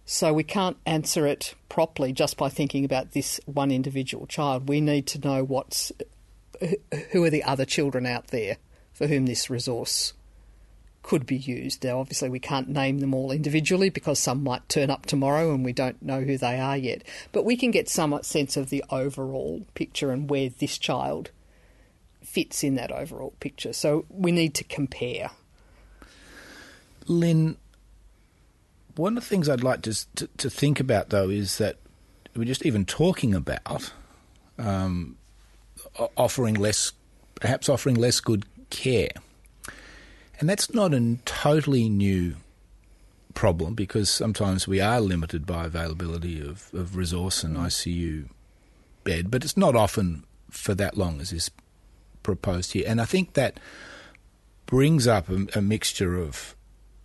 So 0.06 0.34
we 0.34 0.44
can't 0.44 0.78
answer 0.86 1.26
it 1.28 1.56
properly 1.70 2.12
just 2.12 2.38
by 2.38 2.50
thinking 2.50 2.84
about 2.84 3.12
this 3.12 3.40
one 3.46 3.72
individual 3.72 4.28
child. 4.28 4.68
We 4.68 4.82
need 4.82 5.08
to 5.08 5.20
know 5.20 5.44
what's 5.44 5.92
who 7.12 7.24
are 7.24 7.30
the 7.30 7.44
other 7.44 7.66
children 7.66 8.06
out 8.06 8.28
there 8.28 8.58
for 8.94 9.08
whom 9.08 9.26
this 9.26 9.50
resource 9.50 10.14
could 11.04 11.26
be 11.26 11.38
used. 11.38 11.84
Now, 11.84 12.00
obviously, 12.00 12.30
we 12.30 12.40
can't 12.40 12.70
name 12.70 13.00
them 13.00 13.14
all 13.14 13.32
individually 13.32 13.90
because 13.90 14.20
some 14.20 14.44
might 14.44 14.68
turn 14.70 14.90
up 14.90 15.06
tomorrow 15.06 15.54
and 15.54 15.66
we 15.66 15.74
don't 15.74 16.02
know 16.02 16.22
who 16.22 16.38
they 16.38 16.60
are 16.60 16.78
yet. 16.78 17.04
But 17.32 17.46
we 17.46 17.56
can 17.56 17.72
get 17.72 17.90
some 17.90 18.18
sense 18.24 18.58
of 18.58 18.70
the 18.70 18.84
overall 18.90 19.66
picture 19.74 20.12
and 20.12 20.30
where 20.30 20.50
this 20.50 20.78
child 20.78 21.32
fits 22.24 22.64
in 22.64 22.76
that 22.76 22.92
overall 22.92 23.34
picture. 23.40 23.74
So 23.74 24.06
we 24.10 24.32
need 24.32 24.54
to 24.56 24.64
compare. 24.64 25.32
Lynn, 27.08 27.58
one 28.96 29.18
of 29.18 29.24
the 29.24 29.30
things 29.30 29.50
I'd 29.50 29.64
like 29.64 29.82
to, 29.84 30.16
to, 30.16 30.28
to 30.38 30.50
think 30.50 30.80
about 30.80 31.10
though 31.10 31.30
is 31.30 31.58
that 31.58 31.78
we're 32.36 32.46
just 32.46 32.66
even 32.66 32.86
talking 32.86 33.34
about 33.34 33.92
um, 34.58 35.18
offering 36.16 36.56
less, 36.56 36.94
perhaps 37.36 37.68
offering 37.68 37.96
less 37.96 38.20
good 38.20 38.46
care. 38.70 39.10
And 40.42 40.50
that's 40.50 40.74
not 40.74 40.92
a 40.92 41.18
totally 41.24 41.88
new 41.88 42.36
problem 43.36 43.76
because 43.76 44.10
sometimes 44.10 44.68
we 44.68 44.82
are 44.82 45.00
limited 45.00 45.46
by 45.46 45.66
availability 45.66 46.42
of, 46.42 46.74
of 46.74 46.96
resource 46.96 47.44
and 47.44 47.56
ICU 47.56 48.28
bed, 49.04 49.30
but 49.30 49.44
it's 49.44 49.56
not 49.56 49.76
often 49.76 50.24
for 50.50 50.74
that 50.74 50.98
long 50.98 51.22
as 51.22 51.32
is 51.32 51.52
proposed 52.24 52.74
here. 52.74 52.86
And 52.88 53.00
I 53.00 53.06
think 53.06 53.34
that 53.34 53.60
brings 54.66 55.06
up 55.06 55.30
a, 55.30 55.46
a 55.56 55.62
mixture 55.62 56.18
of 56.18 56.56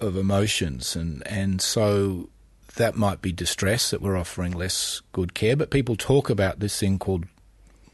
of 0.00 0.16
emotions 0.16 0.96
and, 0.96 1.26
and 1.26 1.60
so 1.60 2.28
that 2.76 2.96
might 2.96 3.22
be 3.22 3.32
distress 3.32 3.90
that 3.90 4.02
we're 4.02 4.16
offering 4.16 4.52
less 4.52 5.02
good 5.12 5.34
care, 5.34 5.56
but 5.56 5.70
people 5.70 5.96
talk 5.96 6.30
about 6.30 6.60
this 6.60 6.80
thing 6.80 6.98
called 6.98 7.24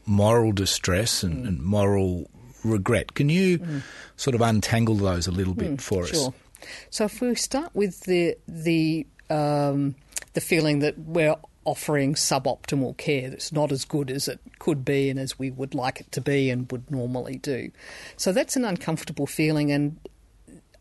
moral 0.05 0.51
distress 0.53 1.21
and, 1.23 1.43
mm. 1.43 1.47
and 1.47 1.61
moral 1.61 2.29
regret. 2.63 3.13
Can 3.13 3.29
you 3.29 3.59
mm. 3.59 3.81
sort 4.15 4.35
of 4.35 4.41
untangle 4.41 4.95
those 4.95 5.27
a 5.27 5.31
little 5.31 5.53
bit 5.53 5.77
mm, 5.77 5.81
for 5.81 6.05
sure. 6.05 6.29
us? 6.29 6.33
So 6.89 7.05
if 7.05 7.21
we 7.21 7.35
start 7.35 7.75
with 7.75 8.01
the 8.01 8.37
the 8.47 9.05
um, 9.29 9.95
the 10.33 10.41
feeling 10.41 10.79
that 10.79 10.97
we're 10.97 11.35
offering 11.65 12.13
suboptimal 12.13 12.97
care 12.97 13.29
that's 13.29 13.53
not 13.53 13.71
as 13.71 13.85
good 13.85 14.11
as 14.11 14.27
it 14.27 14.39
could 14.59 14.83
be 14.83 15.09
and 15.09 15.17
as 15.17 15.39
we 15.39 15.49
would 15.49 15.73
like 15.73 16.01
it 16.01 16.11
to 16.11 16.21
be 16.21 16.49
and 16.49 16.69
would 16.71 16.89
normally 16.91 17.37
do. 17.37 17.71
So 18.17 18.31
that's 18.31 18.55
an 18.55 18.65
uncomfortable 18.65 19.27
feeling 19.27 19.71
and 19.71 19.97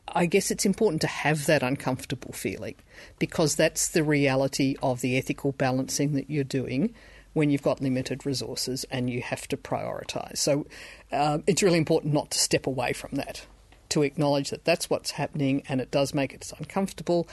I 0.09 0.27
guess 0.27 0.51
it's 0.51 0.67
important 0.67 1.01
to 1.03 1.07
have 1.07 1.47
that 1.47 1.63
uncomfortable 1.63 2.33
feeling 2.33 2.75
because 3.19 3.55
that's 3.55 3.89
the 3.89 4.03
reality 4.03 4.77
of 4.83 5.01
the 5.01 5.17
ethical 5.17 5.53
balancing 5.53 6.15
that 6.15 6.29
you're 6.29 6.45
doing 6.45 6.95
when 7.33 7.51
you've 7.51 7.63
got 7.63 7.81
limited 7.81 8.27
resources 8.27 8.85
and 8.91 9.09
you 9.09 9.23
have 9.23 9.49
to 9.49 9.57
prioritise. 9.57 10.39
So 10.39 10.67
um, 11.11 11.45
it's 11.47 11.63
really 11.63 11.79
important 11.79 12.13
not 12.13 12.31
to 12.33 12.39
step 12.39 12.67
away 12.67 12.93
from 12.93 13.11
that, 13.13 13.47
to 13.91 14.03
acknowledge 14.03 14.51
that 14.51 14.65
that's 14.65 14.91
what's 14.91 15.13
happening 15.13 15.63
and 15.69 15.81
it 15.81 15.91
does 15.91 16.15
make 16.15 16.35
us 16.35 16.53
uncomfortable. 16.59 17.29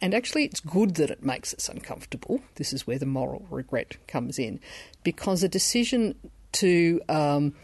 And 0.00 0.14
actually, 0.14 0.44
it's 0.44 0.60
good 0.60 0.96
that 0.96 1.10
it 1.10 1.22
makes 1.22 1.54
us 1.54 1.68
uncomfortable. 1.68 2.40
This 2.56 2.72
is 2.72 2.86
where 2.86 2.98
the 2.98 3.06
moral 3.06 3.46
regret 3.50 3.96
comes 4.06 4.38
in, 4.38 4.60
because 5.02 5.42
a 5.42 5.48
decision 5.48 6.14
to 6.52 7.00
um, 7.08 7.54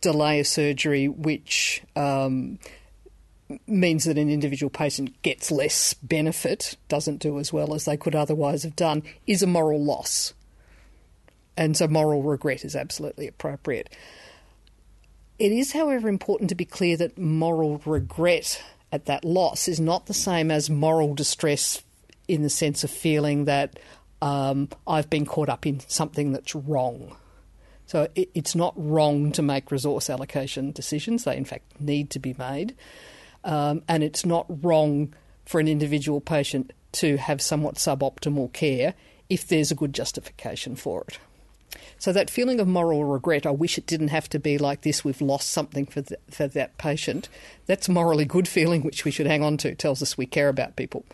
delay 0.00 0.40
a 0.40 0.44
surgery 0.44 1.08
which 1.08 1.82
um, 1.96 2.58
means 3.66 4.04
that 4.04 4.18
an 4.18 4.30
individual 4.30 4.70
patient 4.70 5.20
gets 5.22 5.50
less 5.50 5.94
benefit, 5.94 6.76
doesn't 6.88 7.18
do 7.18 7.38
as 7.38 7.52
well 7.52 7.74
as 7.74 7.84
they 7.84 7.96
could 7.96 8.14
otherwise 8.14 8.62
have 8.62 8.76
done, 8.76 9.02
is 9.26 9.42
a 9.42 9.46
moral 9.46 9.82
loss. 9.82 10.34
And 11.58 11.76
so 11.76 11.88
moral 11.88 12.22
regret 12.22 12.64
is 12.64 12.76
absolutely 12.76 13.26
appropriate. 13.26 13.92
It 15.40 15.50
is, 15.50 15.72
however, 15.72 16.08
important 16.08 16.50
to 16.50 16.54
be 16.54 16.64
clear 16.64 16.96
that 16.98 17.18
moral 17.18 17.82
regret 17.84 18.62
at 18.92 19.06
that 19.06 19.24
loss 19.24 19.66
is 19.66 19.80
not 19.80 20.06
the 20.06 20.14
same 20.14 20.52
as 20.52 20.70
moral 20.70 21.14
distress 21.14 21.82
in 22.28 22.42
the 22.42 22.48
sense 22.48 22.84
of 22.84 22.92
feeling 22.92 23.46
that 23.46 23.76
um, 24.22 24.68
I've 24.86 25.10
been 25.10 25.26
caught 25.26 25.48
up 25.48 25.66
in 25.66 25.80
something 25.80 26.30
that's 26.30 26.54
wrong. 26.54 27.16
So 27.86 28.06
it, 28.14 28.30
it's 28.34 28.54
not 28.54 28.74
wrong 28.76 29.32
to 29.32 29.42
make 29.42 29.72
resource 29.72 30.08
allocation 30.08 30.70
decisions. 30.70 31.24
They, 31.24 31.36
in 31.36 31.44
fact, 31.44 31.80
need 31.80 32.10
to 32.10 32.20
be 32.20 32.36
made. 32.38 32.76
Um, 33.42 33.82
and 33.88 34.04
it's 34.04 34.24
not 34.24 34.46
wrong 34.62 35.12
for 35.44 35.58
an 35.58 35.66
individual 35.66 36.20
patient 36.20 36.72
to 36.92 37.16
have 37.16 37.42
somewhat 37.42 37.76
suboptimal 37.76 38.52
care 38.52 38.94
if 39.28 39.48
there's 39.48 39.72
a 39.72 39.74
good 39.74 39.92
justification 39.92 40.76
for 40.76 41.04
it. 41.08 41.18
So 41.98 42.12
that 42.12 42.30
feeling 42.30 42.60
of 42.60 42.68
moral 42.68 43.04
regret, 43.04 43.46
I 43.46 43.50
wish 43.50 43.76
it 43.76 43.86
didn't 43.86 44.08
have 44.08 44.28
to 44.30 44.38
be 44.38 44.58
like 44.58 44.82
this, 44.82 45.04
we've 45.04 45.20
lost 45.20 45.50
something 45.50 45.86
for, 45.86 46.00
the, 46.00 46.18
for 46.30 46.46
that 46.46 46.78
patient, 46.78 47.28
that's 47.66 47.88
morally 47.88 48.24
good 48.24 48.46
feeling 48.46 48.82
which 48.82 49.04
we 49.04 49.10
should 49.10 49.26
hang 49.26 49.42
on 49.42 49.56
to, 49.58 49.68
it 49.68 49.78
tells 49.78 50.02
us 50.02 50.16
we 50.16 50.26
care 50.26 50.48
about 50.48 50.76
people. 50.76 51.04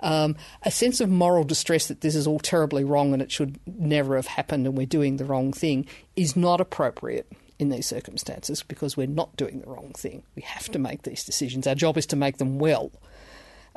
Um, 0.00 0.36
a 0.62 0.70
sense 0.70 1.00
of 1.00 1.08
moral 1.08 1.44
distress 1.44 1.86
that 1.88 2.02
this 2.02 2.14
is 2.14 2.26
all 2.26 2.38
terribly 2.38 2.84
wrong 2.84 3.12
and 3.12 3.22
it 3.22 3.32
should 3.32 3.58
never 3.66 4.16
have 4.16 4.26
happened 4.26 4.66
and 4.66 4.76
we're 4.76 4.86
doing 4.86 5.16
the 5.16 5.24
wrong 5.24 5.52
thing 5.52 5.86
is 6.16 6.36
not 6.36 6.60
appropriate 6.60 7.30
in 7.58 7.70
these 7.70 7.86
circumstances 7.86 8.62
because 8.62 8.96
we're 8.96 9.06
not 9.06 9.34
doing 9.36 9.60
the 9.60 9.70
wrong 9.70 9.92
thing. 9.96 10.22
We 10.34 10.42
have 10.42 10.70
to 10.72 10.78
make 10.78 11.02
these 11.02 11.24
decisions. 11.24 11.66
Our 11.66 11.74
job 11.74 11.96
is 11.96 12.06
to 12.06 12.16
make 12.16 12.36
them 12.36 12.58
well. 12.58 12.90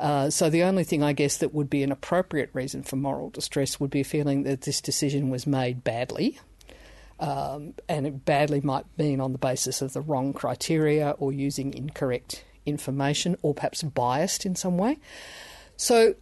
Uh, 0.00 0.30
so 0.30 0.48
the 0.48 0.62
only 0.62 0.82
thing 0.82 1.02
I 1.02 1.12
guess 1.12 1.36
that 1.36 1.52
would 1.52 1.68
be 1.68 1.82
an 1.82 1.92
appropriate 1.92 2.48
reason 2.54 2.82
for 2.82 2.96
moral 2.96 3.28
distress 3.28 3.78
would 3.78 3.90
be 3.90 4.00
a 4.00 4.04
feeling 4.04 4.44
that 4.44 4.62
this 4.62 4.80
decision 4.80 5.28
was 5.28 5.46
made 5.46 5.84
badly. 5.84 6.40
Um, 7.20 7.74
and 7.86 8.06
it 8.06 8.24
badly 8.24 8.62
might 8.62 8.86
mean 8.96 9.20
on 9.20 9.32
the 9.32 9.38
basis 9.38 9.82
of 9.82 9.92
the 9.92 10.00
wrong 10.00 10.32
criteria 10.32 11.10
or 11.18 11.32
using 11.32 11.74
incorrect 11.74 12.44
information 12.64 13.36
or 13.42 13.52
perhaps 13.52 13.82
biased 13.82 14.46
in 14.46 14.56
some 14.56 14.78
way. 14.78 14.98
So, 15.76 16.14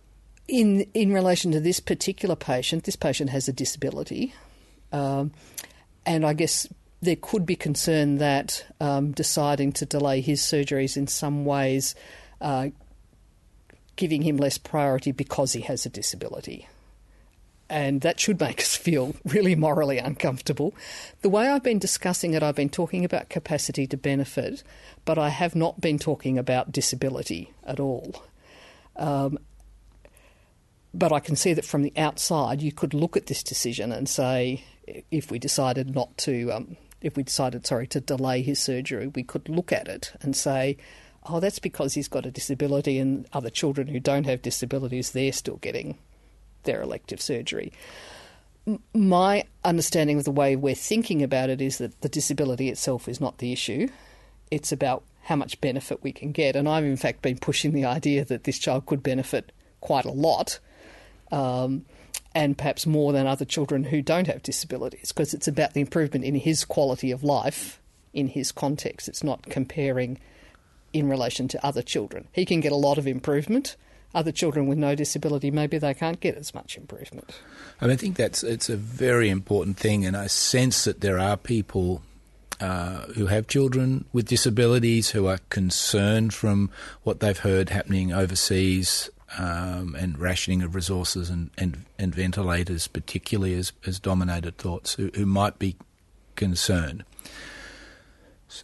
in 0.49 0.87
in 0.95 1.13
relation 1.13 1.53
to 1.53 1.61
this 1.61 1.79
particular 1.79 2.35
patient, 2.35 2.83
this 2.83 2.97
patient 2.97 3.31
has 3.31 3.49
a 3.49 3.53
disability, 3.53 4.35
um, 4.93 5.31
and 6.05 6.25
I 6.25 6.33
guess 6.33 6.67
there 7.01 7.17
could 7.17 7.47
be 7.47 7.55
concern 7.55 8.19
that 8.19 8.67
um, 8.81 9.13
deciding 9.13 9.73
to 9.73 9.87
delay 9.87 10.21
his 10.21 10.41
surgeries 10.41 10.97
in 10.97 11.07
some 11.07 11.45
ways, 11.45 11.95
uh, 12.41 12.69
giving 13.99 14.23
him 14.23 14.39
less 14.39 14.57
priority 14.57 15.13
because 15.13 15.53
he 15.53 15.61
has 15.61 15.85
a 15.85 15.91
disability. 15.91 16.67
And 17.69 18.01
that 18.01 18.19
should 18.19 18.41
make 18.41 18.61
us 18.61 18.75
feel 18.75 19.15
really 19.27 19.55
morally 19.55 19.99
uncomfortable. 19.99 20.73
The 21.21 21.29
way 21.29 21.49
I've 21.49 21.63
been 21.63 21.79
discussing 21.79 22.33
it, 22.33 22.43
I've 22.43 22.55
been 22.55 22.71
talking 22.71 23.05
about 23.05 23.29
capacity 23.29 23.87
to 23.89 23.99
benefit, 23.99 24.63
but 25.05 25.19
I 25.19 25.29
have 25.29 25.55
not 25.55 25.83
been 25.83 25.99
talking 25.99 26.39
about 26.39 26.73
disability 26.73 27.53
at 27.67 27.79
all. 27.79 28.25
Um, 28.97 29.39
but 30.95 31.13
I 31.13 31.21
can 31.21 31.37
see 31.37 31.53
that 31.53 31.67
from 31.67 31.83
the 31.83 31.93
outside, 31.97 32.63
you 32.63 32.73
could 32.73 32.95
look 32.95 33.17
at 33.17 33.27
this 33.27 33.43
decision 33.43 33.93
and 33.93 34.09
say, 34.09 34.65
if 35.11 35.31
we 35.31 35.39
decided 35.39 35.95
not 35.95 36.17
to, 36.19 36.51
um, 36.51 36.77
if 37.03 37.17
we 37.17 37.23
decided, 37.23 37.67
sorry, 37.67 37.87
to 37.89 38.01
delay 38.01 38.41
his 38.41 38.59
surgery, 38.59 39.09
we 39.09 39.23
could 39.23 39.49
look 39.49 39.73
at 39.73 39.89
it 39.89 40.13
and 40.23 40.35
say, 40.35 40.79
oh, 41.29 41.41
that's 41.41 41.59
because 41.59 41.95
he's 41.95 42.09
got 42.09 42.27
a 42.27 42.31
disability, 42.31 42.99
and 42.99 43.27
other 43.33 43.51
children 43.51 43.89
who 43.89 44.01
don't 44.01 44.25
have 44.25 44.43
disabilities, 44.43 45.13
they're 45.13 45.33
still 45.33 45.57
getting 45.57 45.99
their 46.65 46.83
elective 46.83 47.21
surgery. 47.21 47.73
My 48.93 49.45
understanding 49.65 50.19
of 50.19 50.25
the 50.25 50.31
way 50.31 50.57
we're 50.57 50.75
thinking 50.75 51.23
about 51.23 51.51
it 51.51 51.61
is 51.61 51.79
that 51.79 52.01
the 52.03 52.09
disability 52.09 52.69
itself 52.69 53.09
is 53.09 53.21
not 53.21 53.39
the 53.39 53.53
issue. 53.53 53.89
It's 54.51 54.73
about 54.73 55.05
how 55.23 55.37
much 55.37 55.61
benefit 55.61 56.03
we 56.03 56.13
can 56.13 56.33
get. 56.33 56.57
And 56.57 56.69
I've, 56.69 56.85
in 56.85 56.97
fact, 56.97 57.23
been 57.23 57.39
pushing 57.39 57.73
the 57.73 57.85
idea 57.85 58.25
that 58.25 58.45
this 58.45 58.59
child 58.59 58.87
could 58.87 59.03
benefit 59.03 59.53
quite 59.81 60.05
a 60.05 60.11
lot. 60.11 60.59
Um, 61.33 61.85
and 62.35 62.57
perhaps 62.57 62.87
more 62.87 63.13
than 63.13 63.27
other 63.27 63.45
children 63.45 63.85
who 63.85 64.03
don't 64.03 64.27
have 64.27 64.43
disabilities, 64.43 65.13
because 65.13 65.33
it's 65.35 65.49
about 65.49 65.75
the 65.75 65.81
improvement 65.81 66.25
in 66.25 66.35
his 66.35 66.65
quality 66.65 67.11
of 67.11 67.25
life 67.25 67.81
in 68.13 68.29
his 68.29 68.53
context. 68.53 69.09
It's 69.09 69.25
not 69.25 69.45
comparing 69.45 70.19
in 70.93 71.09
relation 71.09 71.49
to 71.49 71.67
other 71.67 71.83
children. 71.83 72.29
He 72.33 72.45
can 72.45 72.61
get 72.61 72.73
a 72.73 72.77
lot 72.77 72.99
of 72.99 73.07
improvement. 73.07 73.77
Other 74.15 74.33
children 74.33 74.67
with 74.67 74.79
no 74.79 74.95
disability, 74.95 75.51
maybe 75.51 75.77
they 75.77 75.93
can't 75.93 76.19
get 76.19 76.35
as 76.37 76.55
much 76.55 76.79
improvement. 76.79 77.41
I, 77.81 77.91
I 77.91 77.97
think 77.97 78.17
that's 78.17 78.43
it's 78.43 78.71
a 78.71 78.77
very 78.77 79.29
important 79.29 79.77
thing, 79.77 80.07
and 80.07 80.17
I 80.17 80.29
sense 80.29 80.85
that 80.85 81.03
there 81.03 81.19
are 81.19 81.37
people 81.37 82.01
uh, 82.61 83.03
who 83.15 83.27
have 83.27 83.47
children 83.47 84.07
with 84.13 84.27
disabilities 84.27 85.11
who 85.11 85.27
are 85.27 85.39
concerned 85.51 86.33
from 86.33 86.71
what 87.03 87.21
they've 87.21 87.39
heard 87.39 87.69
happening 87.69 88.13
overseas 88.13 89.11
um, 89.37 89.95
and 89.95 90.19
rationing 90.19 90.63
of 90.63 90.75
resources 90.75 91.29
and, 91.29 91.51
and, 91.59 91.85
and 91.99 92.15
ventilators, 92.15 92.89
particularly, 92.89 93.55
as, 93.55 93.73
as 93.87 94.01
dominated 94.01 94.57
thoughts, 94.57 94.95
who, 94.95 95.11
who 95.15 95.27
might 95.27 95.59
be 95.59 95.77
concerned. 96.35 97.05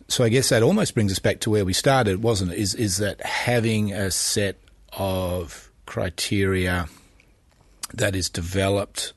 So 0.08 0.24
I 0.24 0.28
guess 0.28 0.48
that 0.48 0.62
almost 0.62 0.94
brings 0.94 1.12
us 1.12 1.18
back 1.18 1.40
to 1.40 1.50
where 1.50 1.64
we 1.64 1.72
started, 1.72 2.22
wasn't 2.22 2.52
it? 2.52 2.58
Is 2.58 2.74
is 2.74 2.98
that 2.98 3.20
having 3.20 3.92
a 3.92 4.10
set 4.10 4.56
of 4.94 5.70
criteria 5.86 6.88
that 7.92 8.16
is 8.16 8.30
developed 8.30 9.12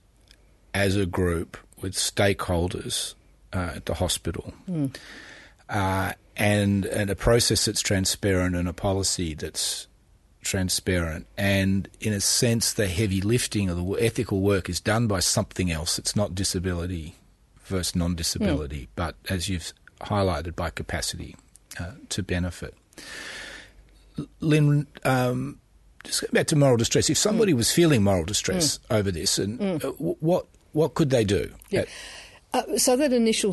as 0.74 0.96
a 0.96 1.06
group 1.06 1.58
with 1.82 1.94
stakeholders 1.94 3.16
uh, 3.54 3.74
at 3.76 3.86
the 3.86 3.96
hospital, 3.96 4.54
mm. 4.70 4.96
uh, 5.70 6.14
and 6.36 6.86
and 6.86 7.10
a 7.10 7.16
process 7.16 7.66
that's 7.66 7.82
transparent 7.82 8.56
and 8.56 8.68
a 8.68 8.74
policy 8.74 9.34
that's 9.34 9.88
transparent. 10.42 11.28
And 11.38 11.90
in 12.00 12.14
a 12.14 12.22
sense, 12.22 12.74
the 12.74 12.88
heavy 12.88 13.22
lifting 13.22 13.70
of 13.70 13.78
the 13.78 13.94
ethical 14.04 14.42
work 14.42 14.70
is 14.70 14.80
done 14.80 15.08
by 15.08 15.20
something 15.20 15.72
else. 15.72 15.98
It's 15.98 16.16
not 16.16 16.36
disability 16.36 17.16
versus 17.64 17.96
non-disability, 17.96 18.84
mm. 18.84 18.88
but 18.96 19.16
as 19.30 19.50
you've 19.50 19.74
highlighted, 20.02 20.56
by 20.56 20.70
capacity 20.70 21.36
uh, 21.80 21.92
to 22.10 22.24
benefit. 22.24 22.76
Lynn, 24.40 24.88
um, 25.04 25.60
just 26.04 26.22
go 26.22 26.28
back 26.32 26.48
to 26.48 26.56
moral 26.56 26.78
distress. 26.78 27.10
If 27.10 27.18
somebody 27.18 27.54
mm. 27.54 27.58
was 27.58 27.72
feeling 27.72 28.04
moral 28.04 28.26
distress 28.26 28.80
mm. 28.80 28.96
over 28.96 29.12
this, 29.12 29.38
and 29.38 29.60
mm. 29.60 29.84
uh, 29.84 29.92
what 29.92 30.48
what 30.74 30.94
could 30.94 31.10
they 31.10 31.24
do? 31.24 31.54
Yeah. 31.70 31.86
Uh, 32.54 32.78
so 32.78 32.96
that 32.96 33.12
initial 33.12 33.52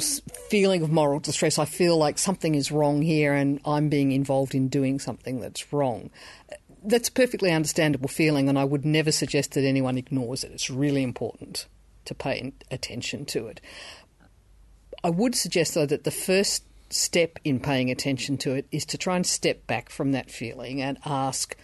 feeling 0.48 0.82
of 0.82 0.90
moral 0.90 1.18
distress, 1.18 1.58
I 1.58 1.64
feel 1.64 1.98
like 1.98 2.16
something 2.16 2.54
is 2.54 2.70
wrong 2.70 3.02
here, 3.02 3.34
and 3.34 3.60
I'm 3.64 3.88
being 3.88 4.12
involved 4.12 4.54
in 4.54 4.68
doing 4.68 5.00
something 5.00 5.40
that's 5.40 5.72
wrong 5.72 6.10
that's 6.84 7.08
a 7.08 7.12
perfectly 7.12 7.50
understandable 7.50 8.08
feeling, 8.08 8.48
and 8.48 8.58
I 8.58 8.64
would 8.64 8.84
never 8.84 9.10
suggest 9.10 9.52
that 9.52 9.64
anyone 9.64 9.96
ignores 9.96 10.44
it. 10.44 10.52
It's 10.52 10.70
really 10.70 11.02
important 11.02 11.66
to 12.04 12.14
pay 12.14 12.52
attention 12.70 13.24
to 13.26 13.46
it. 13.46 13.60
I 15.04 15.10
would 15.10 15.34
suggest, 15.34 15.74
though, 15.74 15.84
that 15.84 16.04
the 16.04 16.10
first 16.10 16.64
step 16.88 17.38
in 17.44 17.60
paying 17.60 17.90
attention 17.90 18.38
to 18.38 18.54
it 18.54 18.66
is 18.72 18.86
to 18.86 18.96
try 18.96 19.16
and 19.16 19.26
step 19.26 19.66
back 19.66 19.90
from 19.90 20.12
that 20.12 20.30
feeling 20.30 20.80
and 20.80 20.96
ask, 21.04 21.54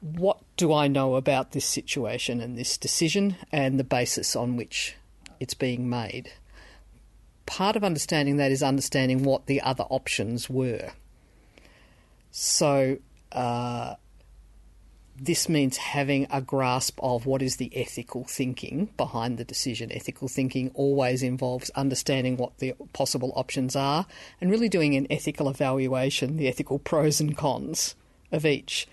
what 0.00 0.40
do 0.56 0.72
I 0.72 0.88
know 0.88 1.16
about 1.16 1.52
this 1.52 1.66
situation 1.66 2.40
and 2.40 2.56
this 2.56 2.78
decision 2.78 3.36
and 3.52 3.78
the 3.78 3.84
basis 3.84 4.34
on 4.34 4.56
which 4.56 4.96
it's 5.38 5.52
being 5.52 5.90
made? 5.90 6.32
Part 7.44 7.76
of 7.76 7.84
understanding 7.84 8.38
that 8.38 8.50
is 8.50 8.62
understanding 8.62 9.24
what 9.24 9.44
the 9.44 9.60
other 9.60 9.84
options 9.84 10.48
were. 10.48 10.92
So, 12.30 12.96
uh, 13.30 13.96
this 15.20 15.48
means 15.48 15.76
having 15.76 16.26
a 16.30 16.40
grasp 16.40 16.98
of 17.02 17.26
what 17.26 17.42
is 17.42 17.56
the 17.56 17.70
ethical 17.74 18.24
thinking 18.24 18.88
behind 18.96 19.36
the 19.36 19.44
decision. 19.44 19.90
Ethical 19.92 20.28
thinking 20.28 20.70
always 20.74 21.22
involves 21.22 21.70
understanding 21.70 22.36
what 22.36 22.58
the 22.58 22.74
possible 22.92 23.32
options 23.34 23.74
are 23.74 24.06
and 24.40 24.50
really 24.50 24.68
doing 24.68 24.94
an 24.94 25.06
ethical 25.10 25.48
evaluation, 25.48 26.36
the 26.36 26.48
ethical 26.48 26.78
pros 26.78 27.20
and 27.20 27.36
cons 27.36 27.94
of 28.30 28.46
each. 28.46 28.86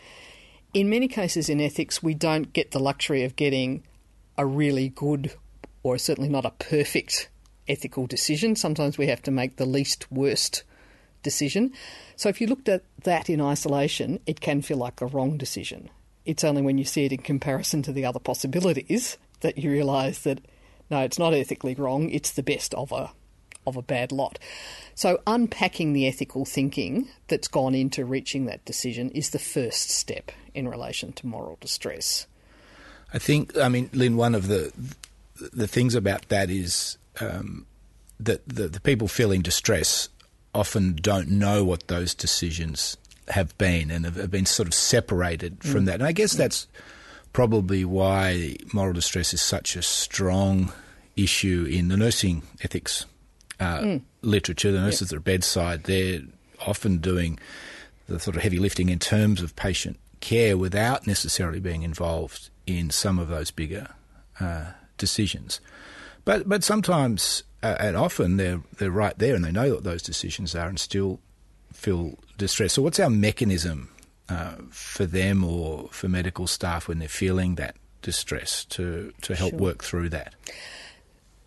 In 0.74 0.90
many 0.90 1.08
cases 1.08 1.48
in 1.48 1.62
ethics, 1.62 2.02
we 2.02 2.14
don't 2.14 2.54
get 2.54 2.72
the 2.72 2.80
luxury 2.80 3.24
of 3.24 3.36
getting 3.36 3.84
a 4.38 4.46
really 4.46 4.90
good 4.90 5.34
or 5.84 5.98
certainly 5.98 6.30
not 6.30 6.46
a 6.46 6.52
perfect 6.52 7.30
ethical 7.68 8.08
decision. 8.08 8.56
Sometimes 8.56 8.98
we 8.98 9.08
have 9.08 9.22
to 9.24 9.32
make 9.32 9.58
the 9.58 9.66
least 9.66 10.12
worst 10.12 10.64
decision. 11.22 11.72
So 12.16 12.30
if 12.30 12.42
you 12.42 12.48
looked 12.48 12.70
at 12.70 12.84
that 13.04 13.30
in 13.30 13.42
isolation, 13.42 14.20
it 14.26 14.42
can 14.42 14.62
feel 14.62 14.78
like 14.78 15.02
a 15.02 15.06
wrong 15.06 15.38
decision. 15.38 15.90
It's 16.26 16.44
only 16.44 16.62
when 16.62 16.78
you 16.78 16.86
see 16.86 17.06
it 17.06 17.12
in 17.12 17.20
comparison 17.20 17.82
to 17.84 17.94
the 17.94 18.06
other 18.06 18.20
possibilities 18.20 19.18
that 19.42 19.58
you 19.58 19.72
realise 19.72 20.20
that 20.20 20.42
no, 20.90 21.00
it's 21.00 21.20
not 21.20 21.34
ethically 21.34 21.74
wrong. 21.76 22.10
It's 22.10 22.32
the 22.32 22.44
best 22.44 22.74
of 22.74 22.92
a 22.92 23.12
of 23.68 23.76
a 23.76 23.82
bad 23.82 24.12
lot. 24.12 24.38
So 24.94 25.22
unpacking 25.26 25.94
the 25.94 26.08
ethical 26.08 26.46
thinking 26.46 27.10
that's 27.28 27.48
gone 27.48 27.74
into 27.74 28.06
reaching 28.06 28.46
that 28.46 28.64
decision 28.64 29.10
is 29.10 29.32
the 29.32 29.40
first 29.40 29.90
step 29.90 30.32
in 30.54 30.68
relation 30.68 31.14
to 31.14 31.28
moral 31.28 31.58
distress. 31.60 32.28
I 33.14 33.18
think, 33.18 33.58
I 33.58 33.70
mean, 33.70 33.90
Lynn, 33.94 34.18
one 34.18 34.36
of 34.36 34.48
the 34.48 34.72
the 35.52 35.68
things 35.68 35.96
about 35.96 36.30
that 36.30 36.50
is 36.50 36.98
um, 37.20 37.66
that 38.20 38.48
the, 38.48 38.68
the 38.68 38.80
people 38.80 39.08
feeling 39.08 39.42
distress 39.42 40.10
often 40.54 40.96
don't 40.96 41.30
know 41.30 41.64
what 41.64 41.88
those 41.88 42.16
decisions 42.16 42.96
have 43.30 43.58
been 43.58 43.92
and 43.92 44.06
have, 44.06 44.32
been 44.32 44.46
sort 44.46 44.68
of 44.68 44.74
separated 44.74 45.64
from 45.64 45.84
mm. 45.84 45.86
that. 45.88 45.96
And 45.96 46.04
I 46.04 46.12
guess 46.12 46.34
that's 46.34 46.68
probably 47.34 47.84
why 47.84 48.56
moral 48.74 48.94
distress 48.94 49.34
is 49.34 49.42
such 49.42 49.76
a 49.76 49.82
strong 49.82 50.72
issue 51.16 51.68
in 51.70 51.88
the 51.88 51.98
nursing 51.98 52.44
ethics 52.62 53.06
uh, 53.60 53.80
mm. 53.80 54.02
literature. 54.22 54.72
The 54.72 54.82
nurses 54.82 55.02
yep. 55.02 55.10
that 55.10 55.16
are 55.18 55.22
bedside, 55.22 55.84
they're 55.84 56.22
often 56.66 56.98
doing 56.98 57.40
the 58.08 58.20
sort 58.20 58.36
of 58.36 58.44
heavy 58.44 58.60
lifting 58.60 58.90
in 58.90 59.00
terms 59.00 59.42
of 59.42 59.56
patient 59.56 59.98
care 60.20 60.58
without 60.58 61.08
necessarily 61.08 61.60
being 61.60 61.84
involved 61.84 62.50
in 62.66 62.90
some 62.90 63.20
of 63.20 63.28
those 63.28 63.52
bigger 63.52 63.88
uh, 64.40 64.72
decisions. 64.98 65.60
But 66.24 66.50
but 66.50 66.64
sometimes 66.64 67.44
uh, 67.62 67.76
and 67.80 67.96
often 67.96 68.38
they're 68.38 68.62
they're 68.78 68.92
right 68.92 69.18
there 69.18 69.36
and 69.36 69.44
they 69.44 69.52
know 69.52 69.74
what 69.74 69.84
those 69.84 70.02
decisions 70.02 70.56
are 70.56 70.68
and 70.68 70.80
still 70.80 71.20
feel 71.72 72.18
distress. 72.38 72.74
So, 72.74 72.82
what's 72.82 73.00
our 73.00 73.10
mechanism 73.10 73.90
uh, 74.30 74.56
for 74.70 75.06
them 75.06 75.44
or 75.44 75.90
for 75.92 76.08
medical 76.08 76.48
staff 76.48 76.88
when 76.88 77.00
they're 77.00 77.08
feeling 77.08 77.56
that 77.56 77.76
distress 78.02 78.66
to, 78.66 79.14
to 79.22 79.36
help 79.36 79.52
sure. 79.52 79.60
work 79.60 79.84
through 79.84 80.10
that? 80.10 80.36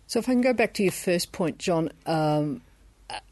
So, 0.07 0.19
if 0.19 0.27
I 0.27 0.33
can 0.33 0.41
go 0.41 0.53
back 0.53 0.73
to 0.75 0.83
your 0.83 0.91
first 0.91 1.31
point, 1.31 1.57
John, 1.57 1.91
um, 2.05 2.61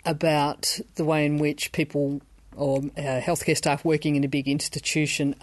about 0.05 0.79
the 0.95 1.05
way 1.05 1.25
in 1.25 1.37
which 1.37 1.71
people 1.71 2.21
or 2.55 2.79
uh, 2.79 3.21
healthcare 3.21 3.55
staff 3.55 3.85
working 3.85 4.15
in 4.15 4.23
a 4.23 4.27
big 4.27 4.47
institution 4.47 5.35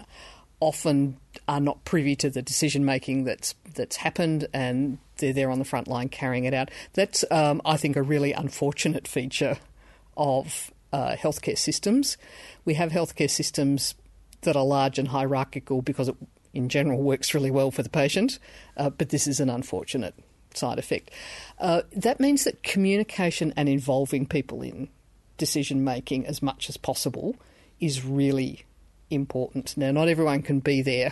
often 0.59 1.17
are 1.47 1.59
not 1.59 1.83
privy 1.85 2.15
to 2.15 2.29
the 2.29 2.41
decision 2.41 2.83
making 2.83 3.23
that's 3.23 3.55
that's 3.73 3.97
happened 3.97 4.47
and 4.53 4.97
they're 5.17 5.33
there 5.33 5.51
on 5.51 5.59
the 5.59 5.65
front 5.65 5.87
line 5.87 6.09
carrying 6.09 6.45
it 6.45 6.53
out. 6.53 6.69
That's, 6.93 7.23
um, 7.31 7.61
I 7.65 7.77
think, 7.77 7.95
a 7.95 8.01
really 8.01 8.33
unfortunate 8.33 9.07
feature 9.07 9.57
of 10.17 10.71
uh, 10.95 11.17
healthcare 11.17 11.57
systems. 11.57 12.17
We 12.63 12.75
have 12.75 12.91
healthcare 12.91 13.29
systems 13.29 13.95
that 14.43 14.55
are 14.55 14.63
large 14.63 14.97
and 14.97 15.09
hierarchical 15.09 15.81
because 15.81 16.07
it, 16.07 16.15
in 16.53 16.69
general, 16.69 17.01
works 17.01 17.33
really 17.33 17.51
well 17.51 17.69
for 17.69 17.83
the 17.83 17.89
patient, 17.89 18.39
uh, 18.77 18.89
but 18.89 19.09
this 19.09 19.27
is 19.27 19.41
an 19.41 19.49
unfortunate 19.49 20.15
side 20.53 20.79
effect. 20.79 21.11
Uh, 21.59 21.81
that 21.91 22.21
means 22.21 22.45
that 22.45 22.63
communication 22.63 23.53
and 23.57 23.67
involving 23.67 24.25
people 24.25 24.61
in 24.61 24.87
decision 25.37 25.83
making 25.83 26.25
as 26.25 26.41
much 26.41 26.69
as 26.69 26.77
possible 26.77 27.35
is 27.81 28.05
really 28.05 28.63
important. 29.09 29.75
Now, 29.75 29.91
not 29.91 30.07
everyone 30.07 30.43
can 30.43 30.61
be 30.61 30.81
there 30.81 31.11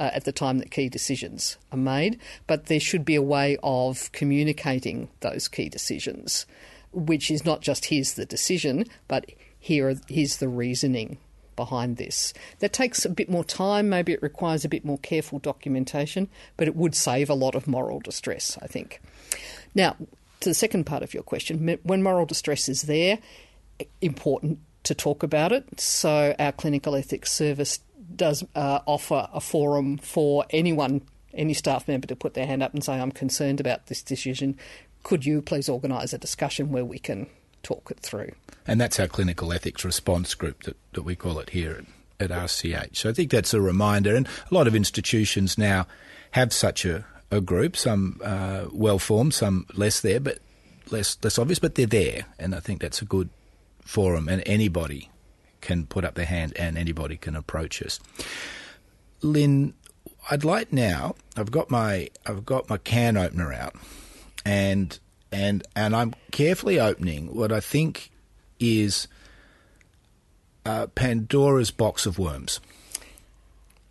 uh, 0.00 0.10
at 0.12 0.24
the 0.24 0.32
time 0.32 0.58
that 0.58 0.72
key 0.72 0.88
decisions 0.88 1.56
are 1.70 1.78
made, 1.78 2.18
but 2.48 2.66
there 2.66 2.80
should 2.80 3.04
be 3.04 3.14
a 3.14 3.22
way 3.22 3.58
of 3.62 4.10
communicating 4.10 5.08
those 5.20 5.46
key 5.46 5.68
decisions, 5.68 6.46
which 6.92 7.30
is 7.30 7.44
not 7.44 7.60
just 7.60 7.86
here's 7.86 8.14
the 8.14 8.26
decision, 8.26 8.84
but 9.08 9.26
here 9.58 9.94
here's 10.08 10.38
the 10.38 10.48
reasoning 10.48 11.18
behind 11.56 11.98
this. 11.98 12.32
That 12.60 12.72
takes 12.72 13.04
a 13.04 13.10
bit 13.10 13.28
more 13.28 13.44
time, 13.44 13.88
maybe 13.88 14.12
it 14.12 14.22
requires 14.22 14.64
a 14.64 14.68
bit 14.68 14.84
more 14.84 14.98
careful 14.98 15.38
documentation, 15.38 16.28
but 16.56 16.66
it 16.66 16.74
would 16.74 16.94
save 16.94 17.28
a 17.28 17.34
lot 17.34 17.54
of 17.54 17.68
moral 17.68 18.00
distress, 18.00 18.56
I 18.62 18.66
think. 18.66 19.00
Now, 19.74 19.96
to 20.40 20.48
the 20.48 20.54
second 20.54 20.84
part 20.84 21.02
of 21.02 21.12
your 21.12 21.22
question, 21.22 21.78
when 21.82 22.02
moral 22.02 22.24
distress 22.24 22.68
is 22.68 22.82
there, 22.82 23.18
important 24.00 24.58
to 24.84 24.94
talk 24.94 25.22
about 25.22 25.52
it. 25.52 25.80
So, 25.80 26.34
our 26.38 26.52
clinical 26.52 26.96
ethics 26.96 27.30
service 27.30 27.80
does 28.16 28.44
uh, 28.54 28.80
offer 28.86 29.28
a 29.32 29.40
forum 29.40 29.98
for 29.98 30.46
anyone, 30.50 31.02
any 31.34 31.54
staff 31.54 31.86
member, 31.86 32.06
to 32.06 32.16
put 32.16 32.34
their 32.34 32.46
hand 32.46 32.62
up 32.62 32.72
and 32.72 32.82
say, 32.82 32.94
I'm 32.94 33.12
concerned 33.12 33.60
about 33.60 33.86
this 33.86 34.02
decision. 34.02 34.56
Could 35.02 35.24
you 35.24 35.42
please 35.42 35.68
organise 35.68 36.12
a 36.12 36.18
discussion 36.18 36.70
where 36.70 36.84
we 36.84 36.98
can 36.98 37.26
talk 37.62 37.90
it 37.90 38.00
through? 38.00 38.32
And 38.66 38.80
that's 38.80 39.00
our 39.00 39.06
clinical 39.06 39.52
ethics 39.52 39.84
response 39.84 40.34
group 40.34 40.62
that, 40.64 40.76
that 40.92 41.02
we 41.02 41.16
call 41.16 41.38
it 41.38 41.50
here 41.50 41.84
at, 42.18 42.30
at 42.30 42.38
RCH. 42.38 42.96
So 42.96 43.10
I 43.10 43.12
think 43.12 43.30
that's 43.30 43.54
a 43.54 43.60
reminder. 43.60 44.14
And 44.14 44.26
a 44.50 44.54
lot 44.54 44.66
of 44.66 44.74
institutions 44.74 45.56
now 45.58 45.86
have 46.32 46.52
such 46.52 46.84
a, 46.84 47.04
a 47.30 47.40
group, 47.40 47.76
some 47.76 48.20
uh, 48.22 48.66
well 48.72 48.98
formed, 48.98 49.34
some 49.34 49.66
less 49.74 50.00
there, 50.00 50.20
but 50.20 50.38
less 50.90 51.16
less 51.22 51.38
obvious, 51.38 51.58
but 51.58 51.74
they're 51.74 51.86
there. 51.86 52.26
And 52.38 52.54
I 52.54 52.60
think 52.60 52.80
that's 52.80 53.02
a 53.02 53.06
good 53.06 53.30
forum. 53.84 54.28
And 54.28 54.42
anybody 54.46 55.10
can 55.60 55.86
put 55.86 56.04
up 56.04 56.14
their 56.14 56.26
hand 56.26 56.52
and 56.56 56.76
anybody 56.78 57.16
can 57.16 57.36
approach 57.36 57.82
us. 57.82 58.00
Lynn, 59.22 59.74
I'd 60.30 60.44
like 60.44 60.72
now. 60.72 61.14
I've 61.36 61.50
got 61.50 61.70
my 61.70 62.08
I've 62.26 62.44
got 62.44 62.68
my 62.68 62.78
can 62.78 63.16
opener 63.16 63.52
out, 63.52 63.74
and 64.44 64.98
and 65.32 65.62
and 65.74 65.94
I'm 65.94 66.14
carefully 66.30 66.80
opening 66.80 67.34
what 67.34 67.52
I 67.52 67.60
think 67.60 68.10
is 68.58 69.08
uh, 70.64 70.86
Pandora's 70.88 71.70
box 71.70 72.06
of 72.06 72.18
worms. 72.18 72.60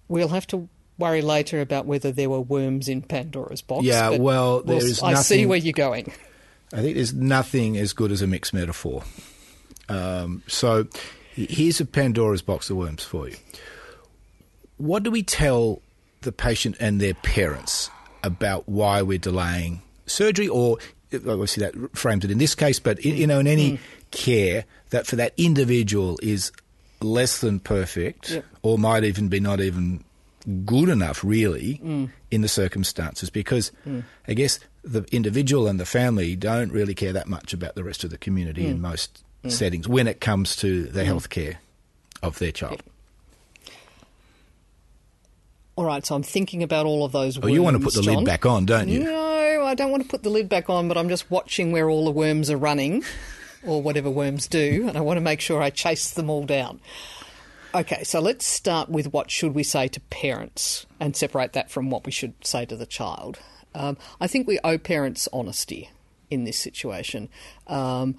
We'll 0.08 0.30
have 0.30 0.48
to 0.48 0.68
worry 0.98 1.22
later 1.22 1.62
about 1.62 1.86
whether 1.86 2.12
there 2.12 2.30
were 2.30 2.42
worms 2.42 2.90
in 2.90 3.02
Pandora's 3.02 3.62
box. 3.62 3.86
Yeah, 3.86 4.18
well, 4.18 4.62
there 4.62 4.78
is. 4.78 5.02
I 5.02 5.12
nothing, 5.12 5.24
see 5.24 5.46
where 5.46 5.58
you're 5.58 5.74
going. 5.74 6.12
I 6.74 6.82
think 6.82 6.96
there's 6.96 7.14
nothing 7.14 7.78
as 7.78 7.94
good 7.94 8.12
as 8.12 8.22
a 8.22 8.28
mixed 8.28 8.54
metaphor. 8.54 9.04
Um, 9.88 10.44
so 10.46 10.88
Here's 11.48 11.80
a 11.80 11.86
Pandora's 11.86 12.42
box 12.42 12.70
of 12.70 12.76
worms 12.76 13.04
for 13.06 13.30
you. 13.30 13.38
What 14.76 15.04
do 15.04 15.12
we 15.12 15.24
tell 15.24 15.82
the 16.22 16.34
patient 16.34 16.76
and 16.82 17.00
their 17.00 17.14
parents 17.14 17.90
about 18.24 18.68
why 18.68 19.02
we're 19.02 19.20
delaying 19.20 19.82
surgery, 20.10 20.48
or 20.48 20.78
obviously 21.14 21.64
that 21.66 21.98
frames 21.98 22.26
it 22.26 22.32
in 22.32 22.38
this 22.38 22.56
case, 22.56 22.80
but 22.80 23.04
you 23.04 23.28
know, 23.28 23.40
in 23.40 23.48
any 23.48 23.74
mm. 23.74 23.80
care 24.12 24.66
that 24.90 25.08
for 25.08 25.16
that 25.16 25.34
individual 25.38 26.20
is 26.22 26.52
less 27.02 27.42
than 27.42 27.60
perfect, 27.60 28.32
yep. 28.32 28.46
or 28.62 28.78
might 28.78 29.04
even 29.04 29.30
be 29.30 29.40
not 29.40 29.62
even 29.62 30.04
good 30.66 30.90
enough, 30.90 31.24
really, 31.24 31.80
mm. 31.84 32.10
in 32.32 32.42
the 32.42 32.48
circumstances, 32.48 33.30
because 33.30 33.72
mm. 33.88 34.04
I 34.28 34.34
guess 34.34 34.60
the 34.84 35.04
individual 35.12 35.68
and 35.68 35.80
the 35.80 35.86
family 35.86 36.36
don't 36.36 36.72
really 36.72 36.96
care 36.96 37.14
that 37.14 37.28
much 37.28 37.54
about 37.54 37.76
the 37.76 37.84
rest 37.84 38.04
of 38.04 38.10
the 38.10 38.18
community 38.18 38.66
in 38.66 38.78
mm. 38.78 38.82
most 38.82 39.24
mm. 39.44 39.52
settings 39.52 39.88
when 39.88 40.08
it 40.08 40.22
comes 40.22 40.56
to 40.58 40.84
the 40.84 41.02
mm. 41.02 41.06
health 41.06 41.30
care 41.30 41.60
of 42.24 42.40
their 42.40 42.52
child. 42.52 42.82
All 45.76 45.86
right, 45.86 46.06
so 46.06 46.14
I'm 46.14 46.24
thinking 46.24 46.62
about 46.62 46.86
all 46.86 47.06
of 47.06 47.14
those. 47.14 47.40
Oh, 47.42 47.48
you 47.48 47.64
want 47.64 47.78
to 47.78 47.84
put 47.84 47.94
the 47.94 48.02
John. 48.02 48.18
lid 48.18 48.26
back 48.26 48.46
on, 48.46 48.66
don't 48.66 48.90
you? 48.90 49.06
No, 49.06 49.29
I 49.70 49.76
don't 49.76 49.92
want 49.92 50.04
to 50.04 50.10
put 50.10 50.24
the 50.24 50.30
lid 50.30 50.50
back 50.50 50.70
on, 50.70 50.88
but 50.88 50.98
I'm 50.98 51.10
just 51.10 51.30
watching 51.30 51.72
where 51.72 51.90
all 51.90 52.06
the 52.06 52.12
worms 52.12 52.50
are 52.50 52.58
running, 52.58 53.04
or 53.64 53.82
whatever 53.82 54.10
worms 54.10 54.48
do, 54.48 54.86
and 54.88 54.98
I 54.98 55.02
want 55.02 55.18
to 55.18 55.22
make 55.22 55.42
sure 55.42 55.62
I 55.62 55.70
chase 55.70 56.12
them 56.12 56.30
all 56.30 56.46
down. 56.46 56.80
Okay, 57.76 58.04
so 58.04 58.20
let's 58.20 58.48
start 58.48 58.90
with 58.90 59.14
what 59.14 59.30
should 59.30 59.54
we 59.54 59.62
say 59.62 59.88
to 59.90 60.00
parents 60.00 60.88
and 61.00 61.16
separate 61.16 61.54
that 61.54 61.70
from 61.70 61.92
what 61.92 62.04
we 62.04 62.12
should 62.12 62.34
say 62.44 62.66
to 62.66 62.76
the 62.76 62.88
child. 62.88 63.38
Um, 63.76 63.96
I 64.20 64.26
think 64.26 64.48
we 64.48 64.60
owe 64.64 64.80
parents 64.80 65.30
honesty 65.32 65.92
in 66.32 66.46
this 66.46 66.58
situation. 66.58 67.30
Um, 67.68 68.16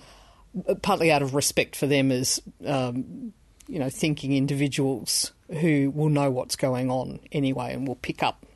partly 0.83 1.11
out 1.11 1.23
of 1.23 1.35
respect 1.35 1.75
for 1.75 1.89
them 1.89 2.13
as 2.13 2.41
um, 2.65 3.33
you 3.67 3.79
know 3.79 3.91
thinking 3.91 4.33
individuals 4.33 5.33
who 5.61 5.91
will 5.91 6.09
know 6.09 6.31
what's 6.31 6.57
going 6.57 6.91
on 6.91 7.21
anyway 7.33 7.73
and 7.73 7.87
will 7.87 7.97
pick 7.97 8.23
up 8.23 8.47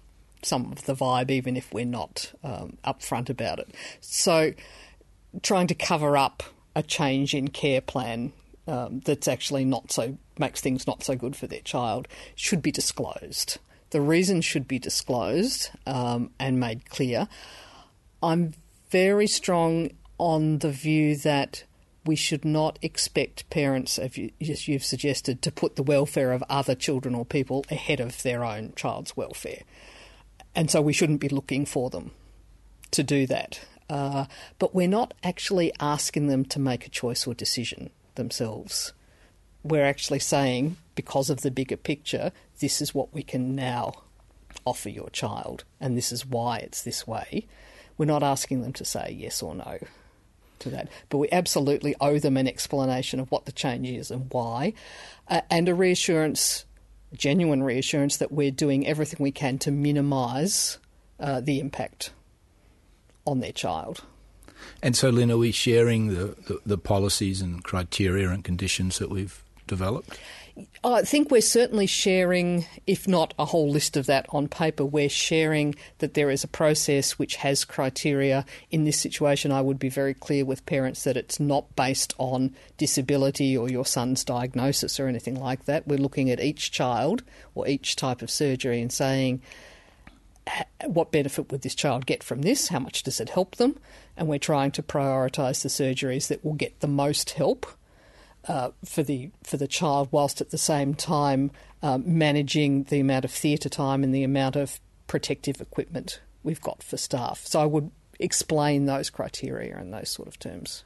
some 0.45 0.73
of 0.73 0.85
the 0.85 0.95
vibe 0.95 1.31
even 1.31 1.57
if 1.57 1.73
we're 1.73 1.85
not 1.85 2.33
um, 2.43 2.79
upfront 2.85 3.31
about 3.31 3.59
it. 3.59 3.75
So 4.01 4.53
trying 5.43 5.67
to 5.69 5.75
cover 5.75 6.17
up 6.17 6.43
a 6.77 6.83
change 6.83 7.35
in 7.35 7.49
care 7.49 7.81
plan 7.81 8.33
um, 8.67 9.01
that's 9.01 9.29
actually 9.29 9.65
not 9.65 9.93
so 9.93 10.17
makes 10.39 10.61
things 10.61 10.87
not 10.87 11.03
so 11.05 11.15
good 11.15 11.37
for 11.37 11.47
their 11.47 11.61
child 11.61 12.09
should 12.35 12.63
be 12.63 12.73
disclosed. 12.73 13.59
The 13.91 14.01
reason 14.01 14.41
should 14.41 14.67
be 14.67 14.79
disclosed 14.79 15.71
um, 15.87 16.31
and 16.39 16.59
made 16.59 16.89
clear. 16.91 17.29
I'm 18.23 18.55
very 18.91 19.27
strong 19.27 19.91
on 20.19 20.59
the 20.59 20.71
view 20.71 21.17
that 21.19 21.65
we 22.07 22.17
should 22.17 22.45
not 22.45 22.79
expect 22.83 23.49
parents, 23.51 23.99
as 23.99 24.69
you've 24.69 24.85
suggested, 24.85 25.43
to 25.43 25.53
put 25.53 25.77
the 25.77 25.83
welfare 25.83 26.33
of 26.33 26.45
other 26.49 26.75
children 26.75 27.15
or 27.15 27.25
people 27.25 27.65
ahead 27.71 28.01
of 28.01 28.23
their 28.23 28.45
own 28.45 28.73
child's 28.77 29.17
welfare. 29.17 29.63
And 30.55 30.71
so 30.71 30.81
we 30.81 30.93
shouldn't 30.93 31.21
be 31.21 31.29
looking 31.29 31.67
for 31.67 31.91
them 31.91 32.13
to 32.93 33.03
do 33.03 33.27
that. 33.27 33.61
Uh, 33.91 34.27
but 34.59 34.75
we're 34.75 34.89
not 34.89 35.15
actually 35.23 35.73
asking 35.81 36.29
them 36.29 36.45
to 36.47 36.59
make 36.59 36.87
a 36.87 36.91
choice 36.91 37.27
or 37.27 37.35
decision 37.35 37.91
themselves. 38.15 38.93
We're 39.63 39.85
actually 39.85 40.21
saying, 40.21 40.77
because 40.95 41.31
of 41.31 41.41
the 41.41 41.51
bigger 41.51 41.77
picture, 41.77 42.33
this 42.61 42.81
is 42.81 42.95
what 42.95 43.13
we 43.13 43.23
can 43.23 43.55
now 43.55 43.93
offer 44.65 44.89
your 44.89 45.11
child, 45.11 45.65
and 45.81 45.97
this 45.97 46.13
is 46.13 46.25
why 46.25 46.59
it's 46.59 46.83
this 46.83 47.07
way. 47.07 47.47
We're 47.99 48.07
not 48.07 48.23
asking 48.23 48.63
them 48.63 48.73
to 48.75 48.85
say 48.85 49.15
yes 49.19 49.43
or 49.43 49.55
no 49.55 49.79
to 50.61 50.71
that. 50.71 50.89
But 51.09 51.19
we 51.19 51.29
absolutely 51.31 51.95
owe 52.01 52.19
them 52.19 52.37
an 52.37 52.49
explanation 52.49 53.21
of 53.21 53.31
what 53.31 53.45
the 53.45 53.53
change 53.53 53.89
is 53.89 54.11
and 54.11 54.27
why, 54.31 54.73
uh, 55.29 55.43
and 55.51 55.69
a 55.69 55.75
reassurance, 55.75 56.65
genuine 57.15 57.63
reassurance, 57.63 58.19
that 58.19 58.33
we're 58.33 58.51
doing 58.51 58.87
everything 58.87 59.19
we 59.21 59.33
can 59.33 59.59
to 59.59 59.71
minimise 59.71 60.79
uh, 61.21 61.41
the 61.41 61.61
impact 61.61 62.13
on 63.25 63.41
their 63.41 63.53
child. 63.53 64.05
And 64.83 64.97
so, 64.97 65.11
Lynn, 65.11 65.31
are 65.31 65.39
we 65.39 65.53
sharing 65.53 66.09
the, 66.09 66.37
the, 66.47 66.61
the 66.65 66.79
policies 66.79 67.41
and 67.41 67.63
criteria 67.63 68.31
and 68.31 68.45
conditions 68.45 68.99
that 68.99 69.11
we've 69.11 69.43
developed? 69.67 70.19
I 70.85 71.03
think 71.03 71.31
we're 71.31 71.41
certainly 71.41 71.87
sharing, 71.87 72.65
if 72.87 73.09
not 73.09 73.35
a 73.39 73.45
whole 73.45 73.69
list 73.69 73.97
of 73.97 74.07
that 74.07 74.27
on 74.29 74.47
paper, 74.47 74.85
we're 74.85 75.09
sharing 75.09 75.75
that 75.99 76.15
there 76.15 76.31
is 76.31 76.45
a 76.45 76.49
process 76.49 77.19
which 77.19 77.37
has 77.37 77.65
criteria. 77.65 78.45
In 78.71 78.85
this 78.85 79.01
situation, 79.01 79.51
I 79.51 79.63
would 79.63 79.81
be 79.81 79.89
very 79.89 80.15
clear 80.15 80.45
with 80.45 80.65
parents 80.67 81.03
that 81.05 81.17
it's 81.17 81.41
not 81.41 81.75
based 81.75 82.15
on 82.19 82.55
disability 82.77 83.57
or 83.57 83.69
your 83.69 83.85
son's 83.85 84.23
diagnosis 84.23 85.01
or 85.01 85.09
anything 85.09 85.41
like 85.41 85.65
that. 85.65 85.89
We're 85.89 85.99
looking 85.99 86.31
at 86.31 86.41
each 86.41 86.71
child 86.71 87.25
or 87.57 87.67
each 87.67 87.97
type 87.97 88.23
of 88.23 88.31
surgery 88.31 88.81
and 88.81 88.93
saying, 88.93 89.43
what 90.87 91.11
benefit 91.11 91.51
would 91.51 91.63
this 91.63 91.75
child 91.75 92.07
get 92.07 92.23
from 92.23 92.43
this? 92.43 92.69
How 92.69 92.79
much 92.79 93.03
does 93.03 93.19
it 93.19 93.31
help 93.31 93.57
them? 93.57 93.77
And 94.17 94.29
we're 94.29 94.39
trying 94.39 94.71
to 94.73 94.83
prioritise 94.83 95.63
the 95.63 95.69
surgeries 95.69 96.29
that 96.29 96.45
will 96.45 96.55
get 96.55 96.79
the 96.79 96.87
most 96.87 97.31
help 97.31 97.67
uh, 98.49 98.71
for 98.85 99.03
the 99.03 99.31
for 99.43 99.57
the 99.57 99.69
child, 99.69 100.09
whilst 100.11 100.41
at 100.41 100.51
the 100.51 100.59
same 100.59 100.95
time 100.95 101.51
um, 101.83 102.03
managing 102.07 102.85
the 102.85 103.01
amount 103.01 103.25
of 103.25 103.31
theatre 103.31 103.69
time 103.69 104.03
and 104.05 104.15
the 104.15 104.25
amount 104.25 104.57
of 104.57 104.81
protective 105.07 105.61
equipment 105.61 106.21
we've 106.43 106.61
got 106.61 106.83
for 106.83 106.97
staff. 106.97 107.47
So 107.47 107.61
I 107.61 107.67
would 107.67 107.91
explain 108.19 108.87
those 108.87 109.11
criteria 109.11 109.79
in 109.79 109.91
those 109.91 110.11
sort 110.11 110.29
of 110.29 110.39
terms. 110.39 110.85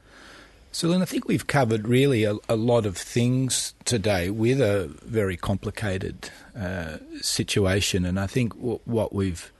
So, 0.71 0.87
Lynn, 0.87 1.01
I 1.01 1.05
think 1.05 1.27
we've 1.27 1.47
covered 1.47 1.87
really 1.87 2.25
a, 2.25 2.35
a 2.47 2.55
lot 2.55 2.85
of 2.85 2.95
things 2.95 3.73
today 3.85 4.29
with 4.29 4.61
a 4.61 4.87
very 5.03 5.35
complicated 5.35 6.29
uh, 6.55 6.97
situation. 7.21 8.05
And 8.05 8.19
I 8.19 8.27
think 8.27 8.55
w- 8.55 8.79
what 8.85 9.13
we've 9.13 9.51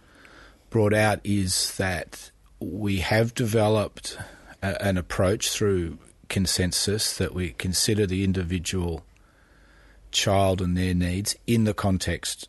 brought 0.69 0.93
out 0.93 1.19
is 1.23 1.75
that 1.77 2.29
we 2.59 2.97
have 2.97 3.33
developed 3.33 4.19
a, 4.61 4.79
an 4.85 4.97
approach 4.97 5.49
through 5.49 5.97
consensus 6.29 7.17
that 7.17 7.33
we 7.33 7.51
consider 7.51 8.05
the 8.05 8.23
individual 8.23 9.03
child 10.11 10.61
and 10.61 10.77
their 10.77 10.93
needs 10.93 11.35
in 11.45 11.63
the 11.65 11.73
context 11.73 12.47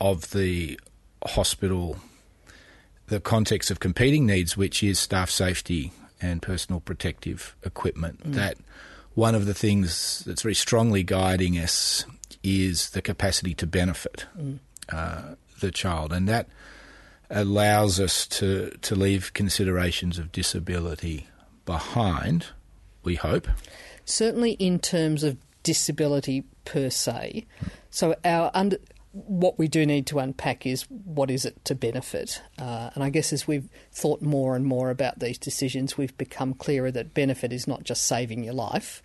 of 0.00 0.30
the 0.30 0.78
hospital, 1.26 1.98
the 3.06 3.20
context 3.20 3.70
of 3.70 3.80
competing 3.80 4.26
needs, 4.26 4.56
which 4.56 4.82
is 4.82 4.98
staff 4.98 5.30
safety 5.30 5.92
and 6.20 6.42
personal 6.42 6.80
protective 6.80 7.56
equipment. 7.64 8.22
Mm. 8.24 8.34
That 8.34 8.56
one 9.14 9.34
of 9.34 9.46
the 9.46 9.54
things 9.54 10.22
that's 10.26 10.42
very 10.42 10.54
strongly 10.54 11.02
guiding 11.02 11.58
us 11.58 12.04
is 12.42 12.90
the 12.90 13.02
capacity 13.02 13.54
to 13.54 13.66
benefit 13.66 14.26
mm. 14.38 14.58
uh, 14.90 15.34
the 15.60 15.70
child, 15.70 16.12
and 16.12 16.28
that 16.28 16.48
allows 17.30 17.98
us 17.98 18.26
to 18.26 18.70
to 18.82 18.94
leave 18.94 19.32
considerations 19.32 20.18
of 20.18 20.32
disability 20.32 21.28
behind. 21.64 22.46
We 23.02 23.16
hope. 23.16 23.48
Certainly, 24.04 24.52
in 24.52 24.78
terms 24.78 25.22
of 25.22 25.36
disability 25.62 26.44
per 26.64 26.90
se. 26.90 27.46
So 27.90 28.14
our 28.24 28.50
under, 28.54 28.78
what 29.12 29.58
we 29.58 29.68
do 29.68 29.84
need 29.84 30.06
to 30.06 30.18
unpack 30.18 30.66
is 30.66 30.82
what 30.88 31.30
is 31.30 31.44
it 31.44 31.64
to 31.66 31.74
benefit. 31.74 32.42
Uh, 32.58 32.90
and 32.94 33.04
I 33.04 33.10
guess 33.10 33.32
as 33.32 33.46
we've 33.46 33.68
thought 33.92 34.22
more 34.22 34.56
and 34.56 34.64
more 34.64 34.90
about 34.90 35.18
these 35.18 35.38
decisions, 35.38 35.98
we've 35.98 36.16
become 36.16 36.54
clearer 36.54 36.90
that 36.90 37.14
benefit 37.14 37.52
is 37.52 37.66
not 37.66 37.84
just 37.84 38.04
saving 38.04 38.42
your 38.44 38.54
life, 38.54 39.02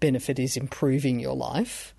benefit 0.00 0.38
is 0.38 0.56
improving 0.56 1.20
your 1.20 1.36
life. 1.36 1.94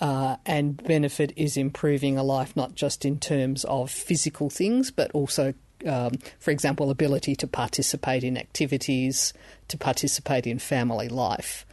Uh, 0.00 0.36
and 0.46 0.82
benefit 0.84 1.32
is 1.34 1.56
improving 1.56 2.16
a 2.16 2.22
life 2.22 2.54
not 2.54 2.76
just 2.76 3.04
in 3.04 3.18
terms 3.18 3.64
of 3.64 3.90
physical 3.90 4.48
things, 4.48 4.92
but 4.92 5.10
also, 5.10 5.54
um, 5.86 6.12
for 6.38 6.50
example, 6.50 6.90
ability 6.90 7.36
to 7.36 7.46
participate 7.46 8.24
in 8.24 8.36
activities, 8.36 9.32
to 9.68 9.78
participate 9.78 10.46
in 10.46 10.58
family 10.58 11.08
life. 11.08 11.64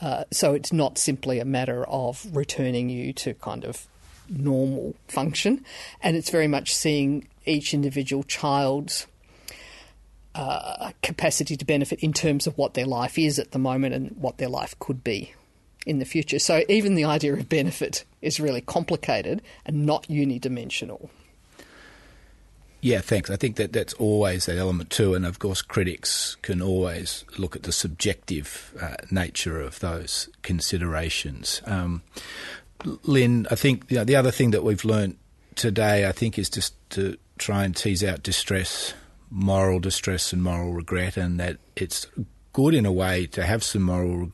Uh, 0.00 0.24
so 0.30 0.54
it's 0.54 0.72
not 0.72 0.96
simply 0.96 1.38
a 1.38 1.44
matter 1.44 1.84
of 1.86 2.26
returning 2.32 2.88
you 2.88 3.12
to 3.12 3.34
kind 3.34 3.64
of 3.64 3.86
normal 4.28 4.94
function, 5.08 5.64
and 6.02 6.16
it's 6.16 6.30
very 6.30 6.48
much 6.48 6.74
seeing 6.74 7.26
each 7.44 7.74
individual 7.74 8.22
child's 8.22 9.06
uh, 10.34 10.92
capacity 11.02 11.56
to 11.56 11.64
benefit 11.64 11.98
in 12.00 12.12
terms 12.12 12.46
of 12.46 12.56
what 12.56 12.74
their 12.74 12.86
life 12.86 13.18
is 13.18 13.38
at 13.38 13.50
the 13.50 13.58
moment 13.58 13.94
and 13.94 14.16
what 14.16 14.38
their 14.38 14.48
life 14.48 14.78
could 14.78 15.02
be 15.02 15.34
in 15.86 15.98
the 15.98 16.04
future. 16.04 16.38
So 16.38 16.62
even 16.68 16.94
the 16.94 17.04
idea 17.04 17.34
of 17.34 17.48
benefit 17.48 18.04
is 18.22 18.38
really 18.38 18.60
complicated 18.60 19.42
and 19.66 19.84
not 19.86 20.06
unidimensional. 20.08 21.10
Yeah, 22.82 23.00
thanks. 23.00 23.30
I 23.30 23.36
think 23.36 23.56
that 23.56 23.72
that's 23.72 23.92
always 23.94 24.46
that 24.46 24.56
element 24.56 24.90
too, 24.90 25.14
and 25.14 25.26
of 25.26 25.38
course, 25.38 25.60
critics 25.60 26.36
can 26.42 26.62
always 26.62 27.24
look 27.36 27.54
at 27.54 27.64
the 27.64 27.72
subjective 27.72 28.74
uh, 28.80 28.96
nature 29.10 29.60
of 29.60 29.80
those 29.80 30.28
considerations. 30.42 31.60
Um, 31.66 32.02
Lynn, 33.02 33.46
I 33.50 33.54
think 33.56 33.84
you 33.90 33.98
know, 33.98 34.04
the 34.04 34.16
other 34.16 34.30
thing 34.30 34.52
that 34.52 34.64
we've 34.64 34.84
learned 34.84 35.16
today, 35.56 36.08
I 36.08 36.12
think, 36.12 36.38
is 36.38 36.48
just 36.48 36.74
to 36.90 37.18
try 37.38 37.64
and 37.64 37.76
tease 37.76 38.02
out 38.02 38.22
distress, 38.22 38.94
moral 39.28 39.78
distress, 39.78 40.32
and 40.32 40.42
moral 40.42 40.72
regret, 40.72 41.18
and 41.18 41.38
that 41.38 41.58
it's 41.76 42.06
good 42.54 42.74
in 42.74 42.86
a 42.86 42.92
way 42.92 43.26
to 43.26 43.44
have 43.44 43.62
some 43.62 43.82
moral 43.82 44.32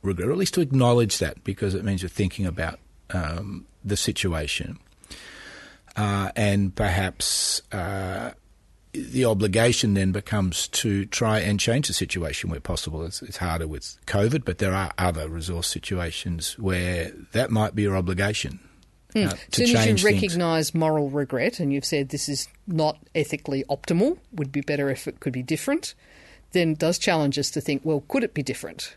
regret, 0.00 0.28
or 0.28 0.32
at 0.32 0.38
least 0.38 0.54
to 0.54 0.62
acknowledge 0.62 1.18
that, 1.18 1.44
because 1.44 1.74
it 1.74 1.84
means 1.84 2.00
you're 2.00 2.08
thinking 2.08 2.46
about 2.46 2.78
um, 3.10 3.66
the 3.84 3.98
situation 3.98 4.78
uh, 5.96 6.30
and 6.36 6.74
perhaps 6.74 7.62
uh, 7.72 8.32
the 8.92 9.24
obligation 9.24 9.94
then 9.94 10.12
becomes 10.12 10.68
to 10.68 11.06
try 11.06 11.40
and 11.40 11.58
change 11.58 11.88
the 11.88 11.94
situation 11.94 12.50
where 12.50 12.60
possible. 12.60 13.04
It's, 13.04 13.22
it's, 13.22 13.38
harder 13.38 13.66
with 13.66 13.96
COVID, 14.06 14.44
but 14.44 14.58
there 14.58 14.74
are 14.74 14.92
other 14.98 15.28
resource 15.28 15.66
situations 15.66 16.58
where 16.58 17.12
that 17.32 17.50
might 17.50 17.74
be 17.74 17.82
your 17.82 17.96
obligation. 17.96 18.60
Mm. 19.14 19.28
Uh, 19.28 19.36
to 19.52 19.66
soon 19.66 19.76
as 19.76 20.02
you 20.02 20.08
recognise 20.08 20.74
moral 20.74 21.10
regret, 21.10 21.60
and 21.60 21.72
you've 21.72 21.84
said 21.84 22.10
this 22.10 22.28
is 22.28 22.48
not 22.66 22.98
ethically 23.14 23.64
optimal, 23.68 24.18
would 24.32 24.52
be 24.52 24.60
better 24.60 24.90
if 24.90 25.06
it 25.06 25.20
could 25.20 25.32
be 25.32 25.42
different, 25.42 25.94
then 26.52 26.72
it 26.72 26.78
does 26.78 26.98
challenge 26.98 27.38
us 27.38 27.50
to 27.50 27.60
think, 27.60 27.82
well, 27.84 28.04
could 28.08 28.24
it 28.24 28.34
be 28.34 28.42
different? 28.42 28.96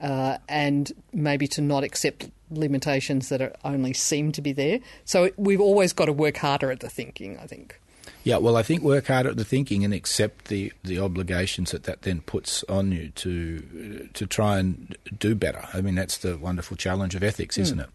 Uh, 0.00 0.38
and 0.48 0.92
maybe 1.12 1.46
to 1.48 1.60
not 1.60 1.84
accept 1.84 2.28
limitations 2.58 3.28
that 3.28 3.40
are, 3.40 3.52
only 3.64 3.92
seem 3.92 4.32
to 4.32 4.42
be 4.42 4.52
there. 4.52 4.80
So 5.04 5.30
we've 5.36 5.60
always 5.60 5.92
got 5.92 6.06
to 6.06 6.12
work 6.12 6.36
harder 6.36 6.70
at 6.70 6.80
the 6.80 6.88
thinking, 6.88 7.38
I 7.38 7.46
think. 7.46 7.80
Yeah, 8.22 8.38
well, 8.38 8.56
I 8.56 8.62
think 8.62 8.82
work 8.82 9.08
harder 9.08 9.30
at 9.30 9.36
the 9.36 9.44
thinking 9.44 9.84
and 9.84 9.92
accept 9.92 10.46
the, 10.46 10.72
the 10.82 10.98
obligations 10.98 11.72
that 11.72 11.84
that 11.84 12.02
then 12.02 12.22
puts 12.22 12.64
on 12.64 12.90
you 12.90 13.10
to 13.10 14.08
to 14.14 14.26
try 14.26 14.58
and 14.58 14.96
do 15.18 15.34
better. 15.34 15.66
I 15.74 15.82
mean, 15.82 15.94
that's 15.94 16.18
the 16.18 16.38
wonderful 16.38 16.76
challenge 16.76 17.14
of 17.14 17.22
ethics, 17.22 17.58
isn't 17.58 17.78
mm. 17.78 17.82
it? 17.82 17.90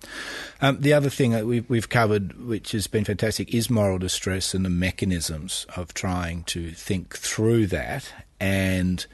Um, 0.62 0.82
the 0.82 0.94
other 0.94 1.10
thing 1.10 1.32
that 1.32 1.48
we've, 1.48 1.68
we've 1.68 1.90
covered, 1.90 2.46
which 2.46 2.74
has 2.74 2.86
been 2.86 3.06
fantastic, 3.06 3.54
is 3.54 3.72
moral 3.72 3.98
distress 3.98 4.54
and 4.54 4.64
the 4.64 4.70
mechanisms 4.70 5.66
of 5.76 5.96
trying 5.96 6.44
to 6.44 6.72
think 6.72 7.18
through 7.18 7.66
that 7.68 8.14
and 8.40 9.08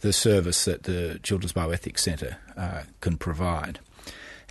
the 0.00 0.12
service 0.12 0.64
that 0.64 0.84
the 0.84 1.20
Children's 1.22 1.52
Bioethics 1.52 2.00
Centre 2.00 2.36
uh, 2.56 2.82
can 3.00 3.16
provide. 3.16 3.78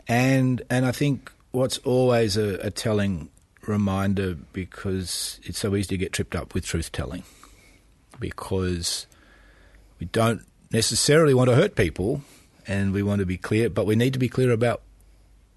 And 0.08 0.62
and 0.70 0.86
I 0.86 0.91
think 0.91 1.32
what's 1.52 1.78
always 1.80 2.38
a, 2.38 2.56
a 2.60 2.72
telling 2.72 3.30
reminder 3.65 4.36
because 4.54 5.39
it's 5.43 5.60
so 5.60 5.76
easy 5.76 5.89
to 5.89 5.98
get 5.98 6.13
tripped 6.13 6.36
up 6.36 6.54
with 6.54 6.65
truth 6.65 6.91
telling 6.91 7.24
because 8.20 9.08
we 10.00 10.06
don't 10.08 10.41
necessarily 10.72 11.34
want 11.34 11.50
to 11.50 11.56
hurt 11.56 11.76
people 11.76 12.22
and 12.67 12.93
we 12.93 13.04
want 13.04 13.20
to 13.20 13.26
be 13.26 13.38
clear, 13.38 13.70
but 13.70 13.86
we 13.86 13.96
need 13.96 14.13
to 14.13 14.20
be 14.20 14.30
clear 14.30 14.52
about 14.52 14.82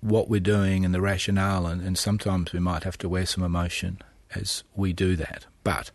what 0.01 0.29
we're 0.29 0.41
doing 0.41 0.85
and 0.85 0.95
the 0.95 1.01
rationale, 1.01 1.67
and, 1.67 1.83
and 1.83 1.99
sometimes 1.99 2.53
we 2.53 2.61
might 2.61 2.85
have 2.85 2.97
to 2.99 3.09
wear 3.09 3.27
some 3.27 3.45
emotion 3.45 4.01
as 4.35 4.65
we 4.75 4.93
do 4.93 5.17
that. 5.17 5.45
But 5.63 5.91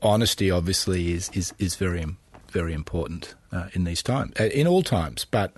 honesty, 0.00 0.50
obviously, 0.50 1.12
is, 1.12 1.28
is, 1.34 1.52
is 1.58 1.74
very, 1.74 2.06
very 2.50 2.72
important 2.72 3.34
uh, 3.52 3.68
in 3.72 3.84
these 3.84 4.02
times, 4.02 4.32
uh, 4.40 4.44
in 4.44 4.66
all 4.66 4.82
times, 4.82 5.26
but 5.26 5.52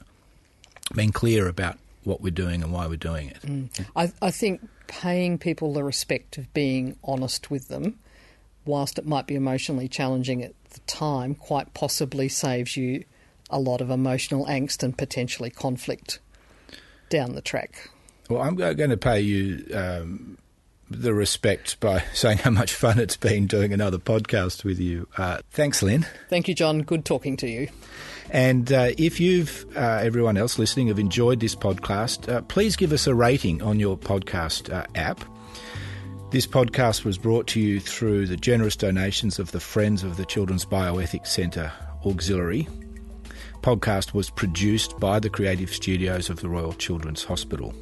being 0.95 1.13
clear 1.13 1.47
about 1.47 1.79
what 2.05 2.21
we're 2.21 2.31
doing 2.31 2.63
and 2.63 2.73
why 2.73 2.87
we're 2.87 2.97
doing 2.97 3.29
it. 3.29 3.43
Mm. 3.43 3.87
I, 3.95 4.13
I 4.23 4.31
think 4.31 4.69
paying 4.87 5.39
people 5.39 5.73
the 5.73 5.85
respect 5.85 6.39
of 6.39 6.53
being 6.55 6.97
honest 7.05 7.51
with 7.51 7.69
them, 7.69 7.99
whilst 8.65 8.99
it 8.99 9.07
might 9.07 9.27
be 9.27 9.35
emotionally 9.35 9.89
challenging 9.89 10.43
at 10.43 10.55
the 10.71 10.81
time, 10.81 11.35
quite 11.35 11.75
possibly 11.75 12.29
saves 12.29 12.77
you 12.77 13.05
a 13.51 13.59
lot 13.59 13.81
of 13.81 13.91
emotional 13.91 14.47
angst 14.47 14.83
and 14.83 14.97
potentially 14.97 15.51
conflict 15.51 16.21
down 17.09 17.35
the 17.35 17.43
track. 17.43 17.91
Well, 18.29 18.43
I'm 18.43 18.55
going 18.55 18.91
to 18.91 18.97
pay 18.97 19.21
you 19.21 19.67
um, 19.75 20.39
the 20.89 21.13
respect 21.13 21.81
by 21.81 22.05
saying 22.15 22.39
how 22.39 22.51
much 22.51 22.73
fun 22.73 22.99
it's 22.99 23.17
been 23.17 23.47
doing 23.47 23.73
another 23.73 23.99
podcast 23.99 24.65
with 24.65 24.79
you. 24.79 25.09
Uh, 25.17 25.41
thanks, 25.51 25.83
Lynn. 25.83 26.07
Thank 26.29 26.49
you, 26.49 26.55
John. 26.55 26.83
Good 26.83 27.05
talking 27.05 27.37
to 27.39 27.49
you. 27.49 27.69
And 28.31 28.73
uh, 28.73 28.91
if 28.99 29.21
you've, 29.21 29.67
uh, 29.77 30.01
everyone 30.03 30.37
else 30.37 30.59
listening, 30.59 30.89
have 30.89 30.99
enjoyed 30.99 31.41
this 31.41 31.55
podcast, 31.55 32.29
uh, 32.33 32.43
please 32.43 32.77
give 32.77 32.93
us 32.93 33.07
a 33.07 33.15
rating 33.15 33.63
on 33.63 33.81
your 33.81 33.97
podcast 33.97 34.73
uh, 34.73 34.87
app. 34.95 35.25
This 36.31 36.47
podcast 36.47 37.05
was 37.05 37.19
brought 37.19 37.49
to 37.49 37.61
you 37.61 37.81
through 37.81 38.27
the 38.27 38.37
generous 38.37 38.77
donations 38.77 39.41
of 39.41 39.51
the 39.51 39.59
Friends 39.59 40.05
of 40.05 40.17
the 40.17 40.25
Children's 40.25 40.65
Bioethics 40.65 41.27
Centre 41.27 41.73
Auxiliary. 42.07 42.69
Podcast 43.63 44.15
was 44.15 44.31
produced 44.31 44.99
by 45.01 45.19
the 45.19 45.29
creative 45.29 45.75
studios 45.75 46.31
of 46.31 46.41
the 46.41 46.49
Royal 46.49 46.73
Children's 46.75 47.25
Hospital. 47.25 47.75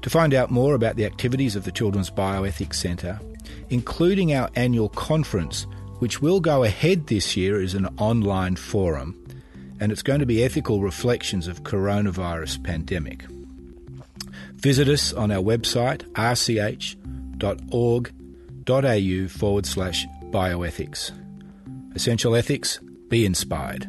To 0.00 0.08
find 0.08 0.32
out 0.32 0.50
more 0.50 0.74
about 0.74 0.96
the 0.96 1.04
activities 1.04 1.54
of 1.54 1.64
the 1.64 1.70
Children's 1.70 2.10
Bioethics 2.10 2.76
Centre, 2.76 3.20
including 3.68 4.32
our 4.32 4.48
annual 4.56 4.88
conference, 4.88 5.66
which 5.98 6.22
will 6.22 6.40
go 6.40 6.64
ahead 6.64 7.08
this 7.08 7.36
year 7.36 7.60
as 7.60 7.74
an 7.74 7.86
online 7.98 8.56
forum, 8.56 9.19
and 9.80 9.90
it's 9.90 10.02
going 10.02 10.20
to 10.20 10.26
be 10.26 10.44
ethical 10.44 10.80
reflections 10.80 11.48
of 11.48 11.64
coronavirus 11.64 12.62
pandemic. 12.62 13.24
Visit 14.54 14.88
us 14.88 15.12
on 15.14 15.30
our 15.30 15.42
website 15.42 16.02
rch.org.au 16.12 16.98
forward 19.28 19.66
slash 19.66 20.06
bioethics. 20.30 21.12
Essential 21.94 22.36
ethics, 22.36 22.78
be 23.08 23.24
inspired. 23.24 23.88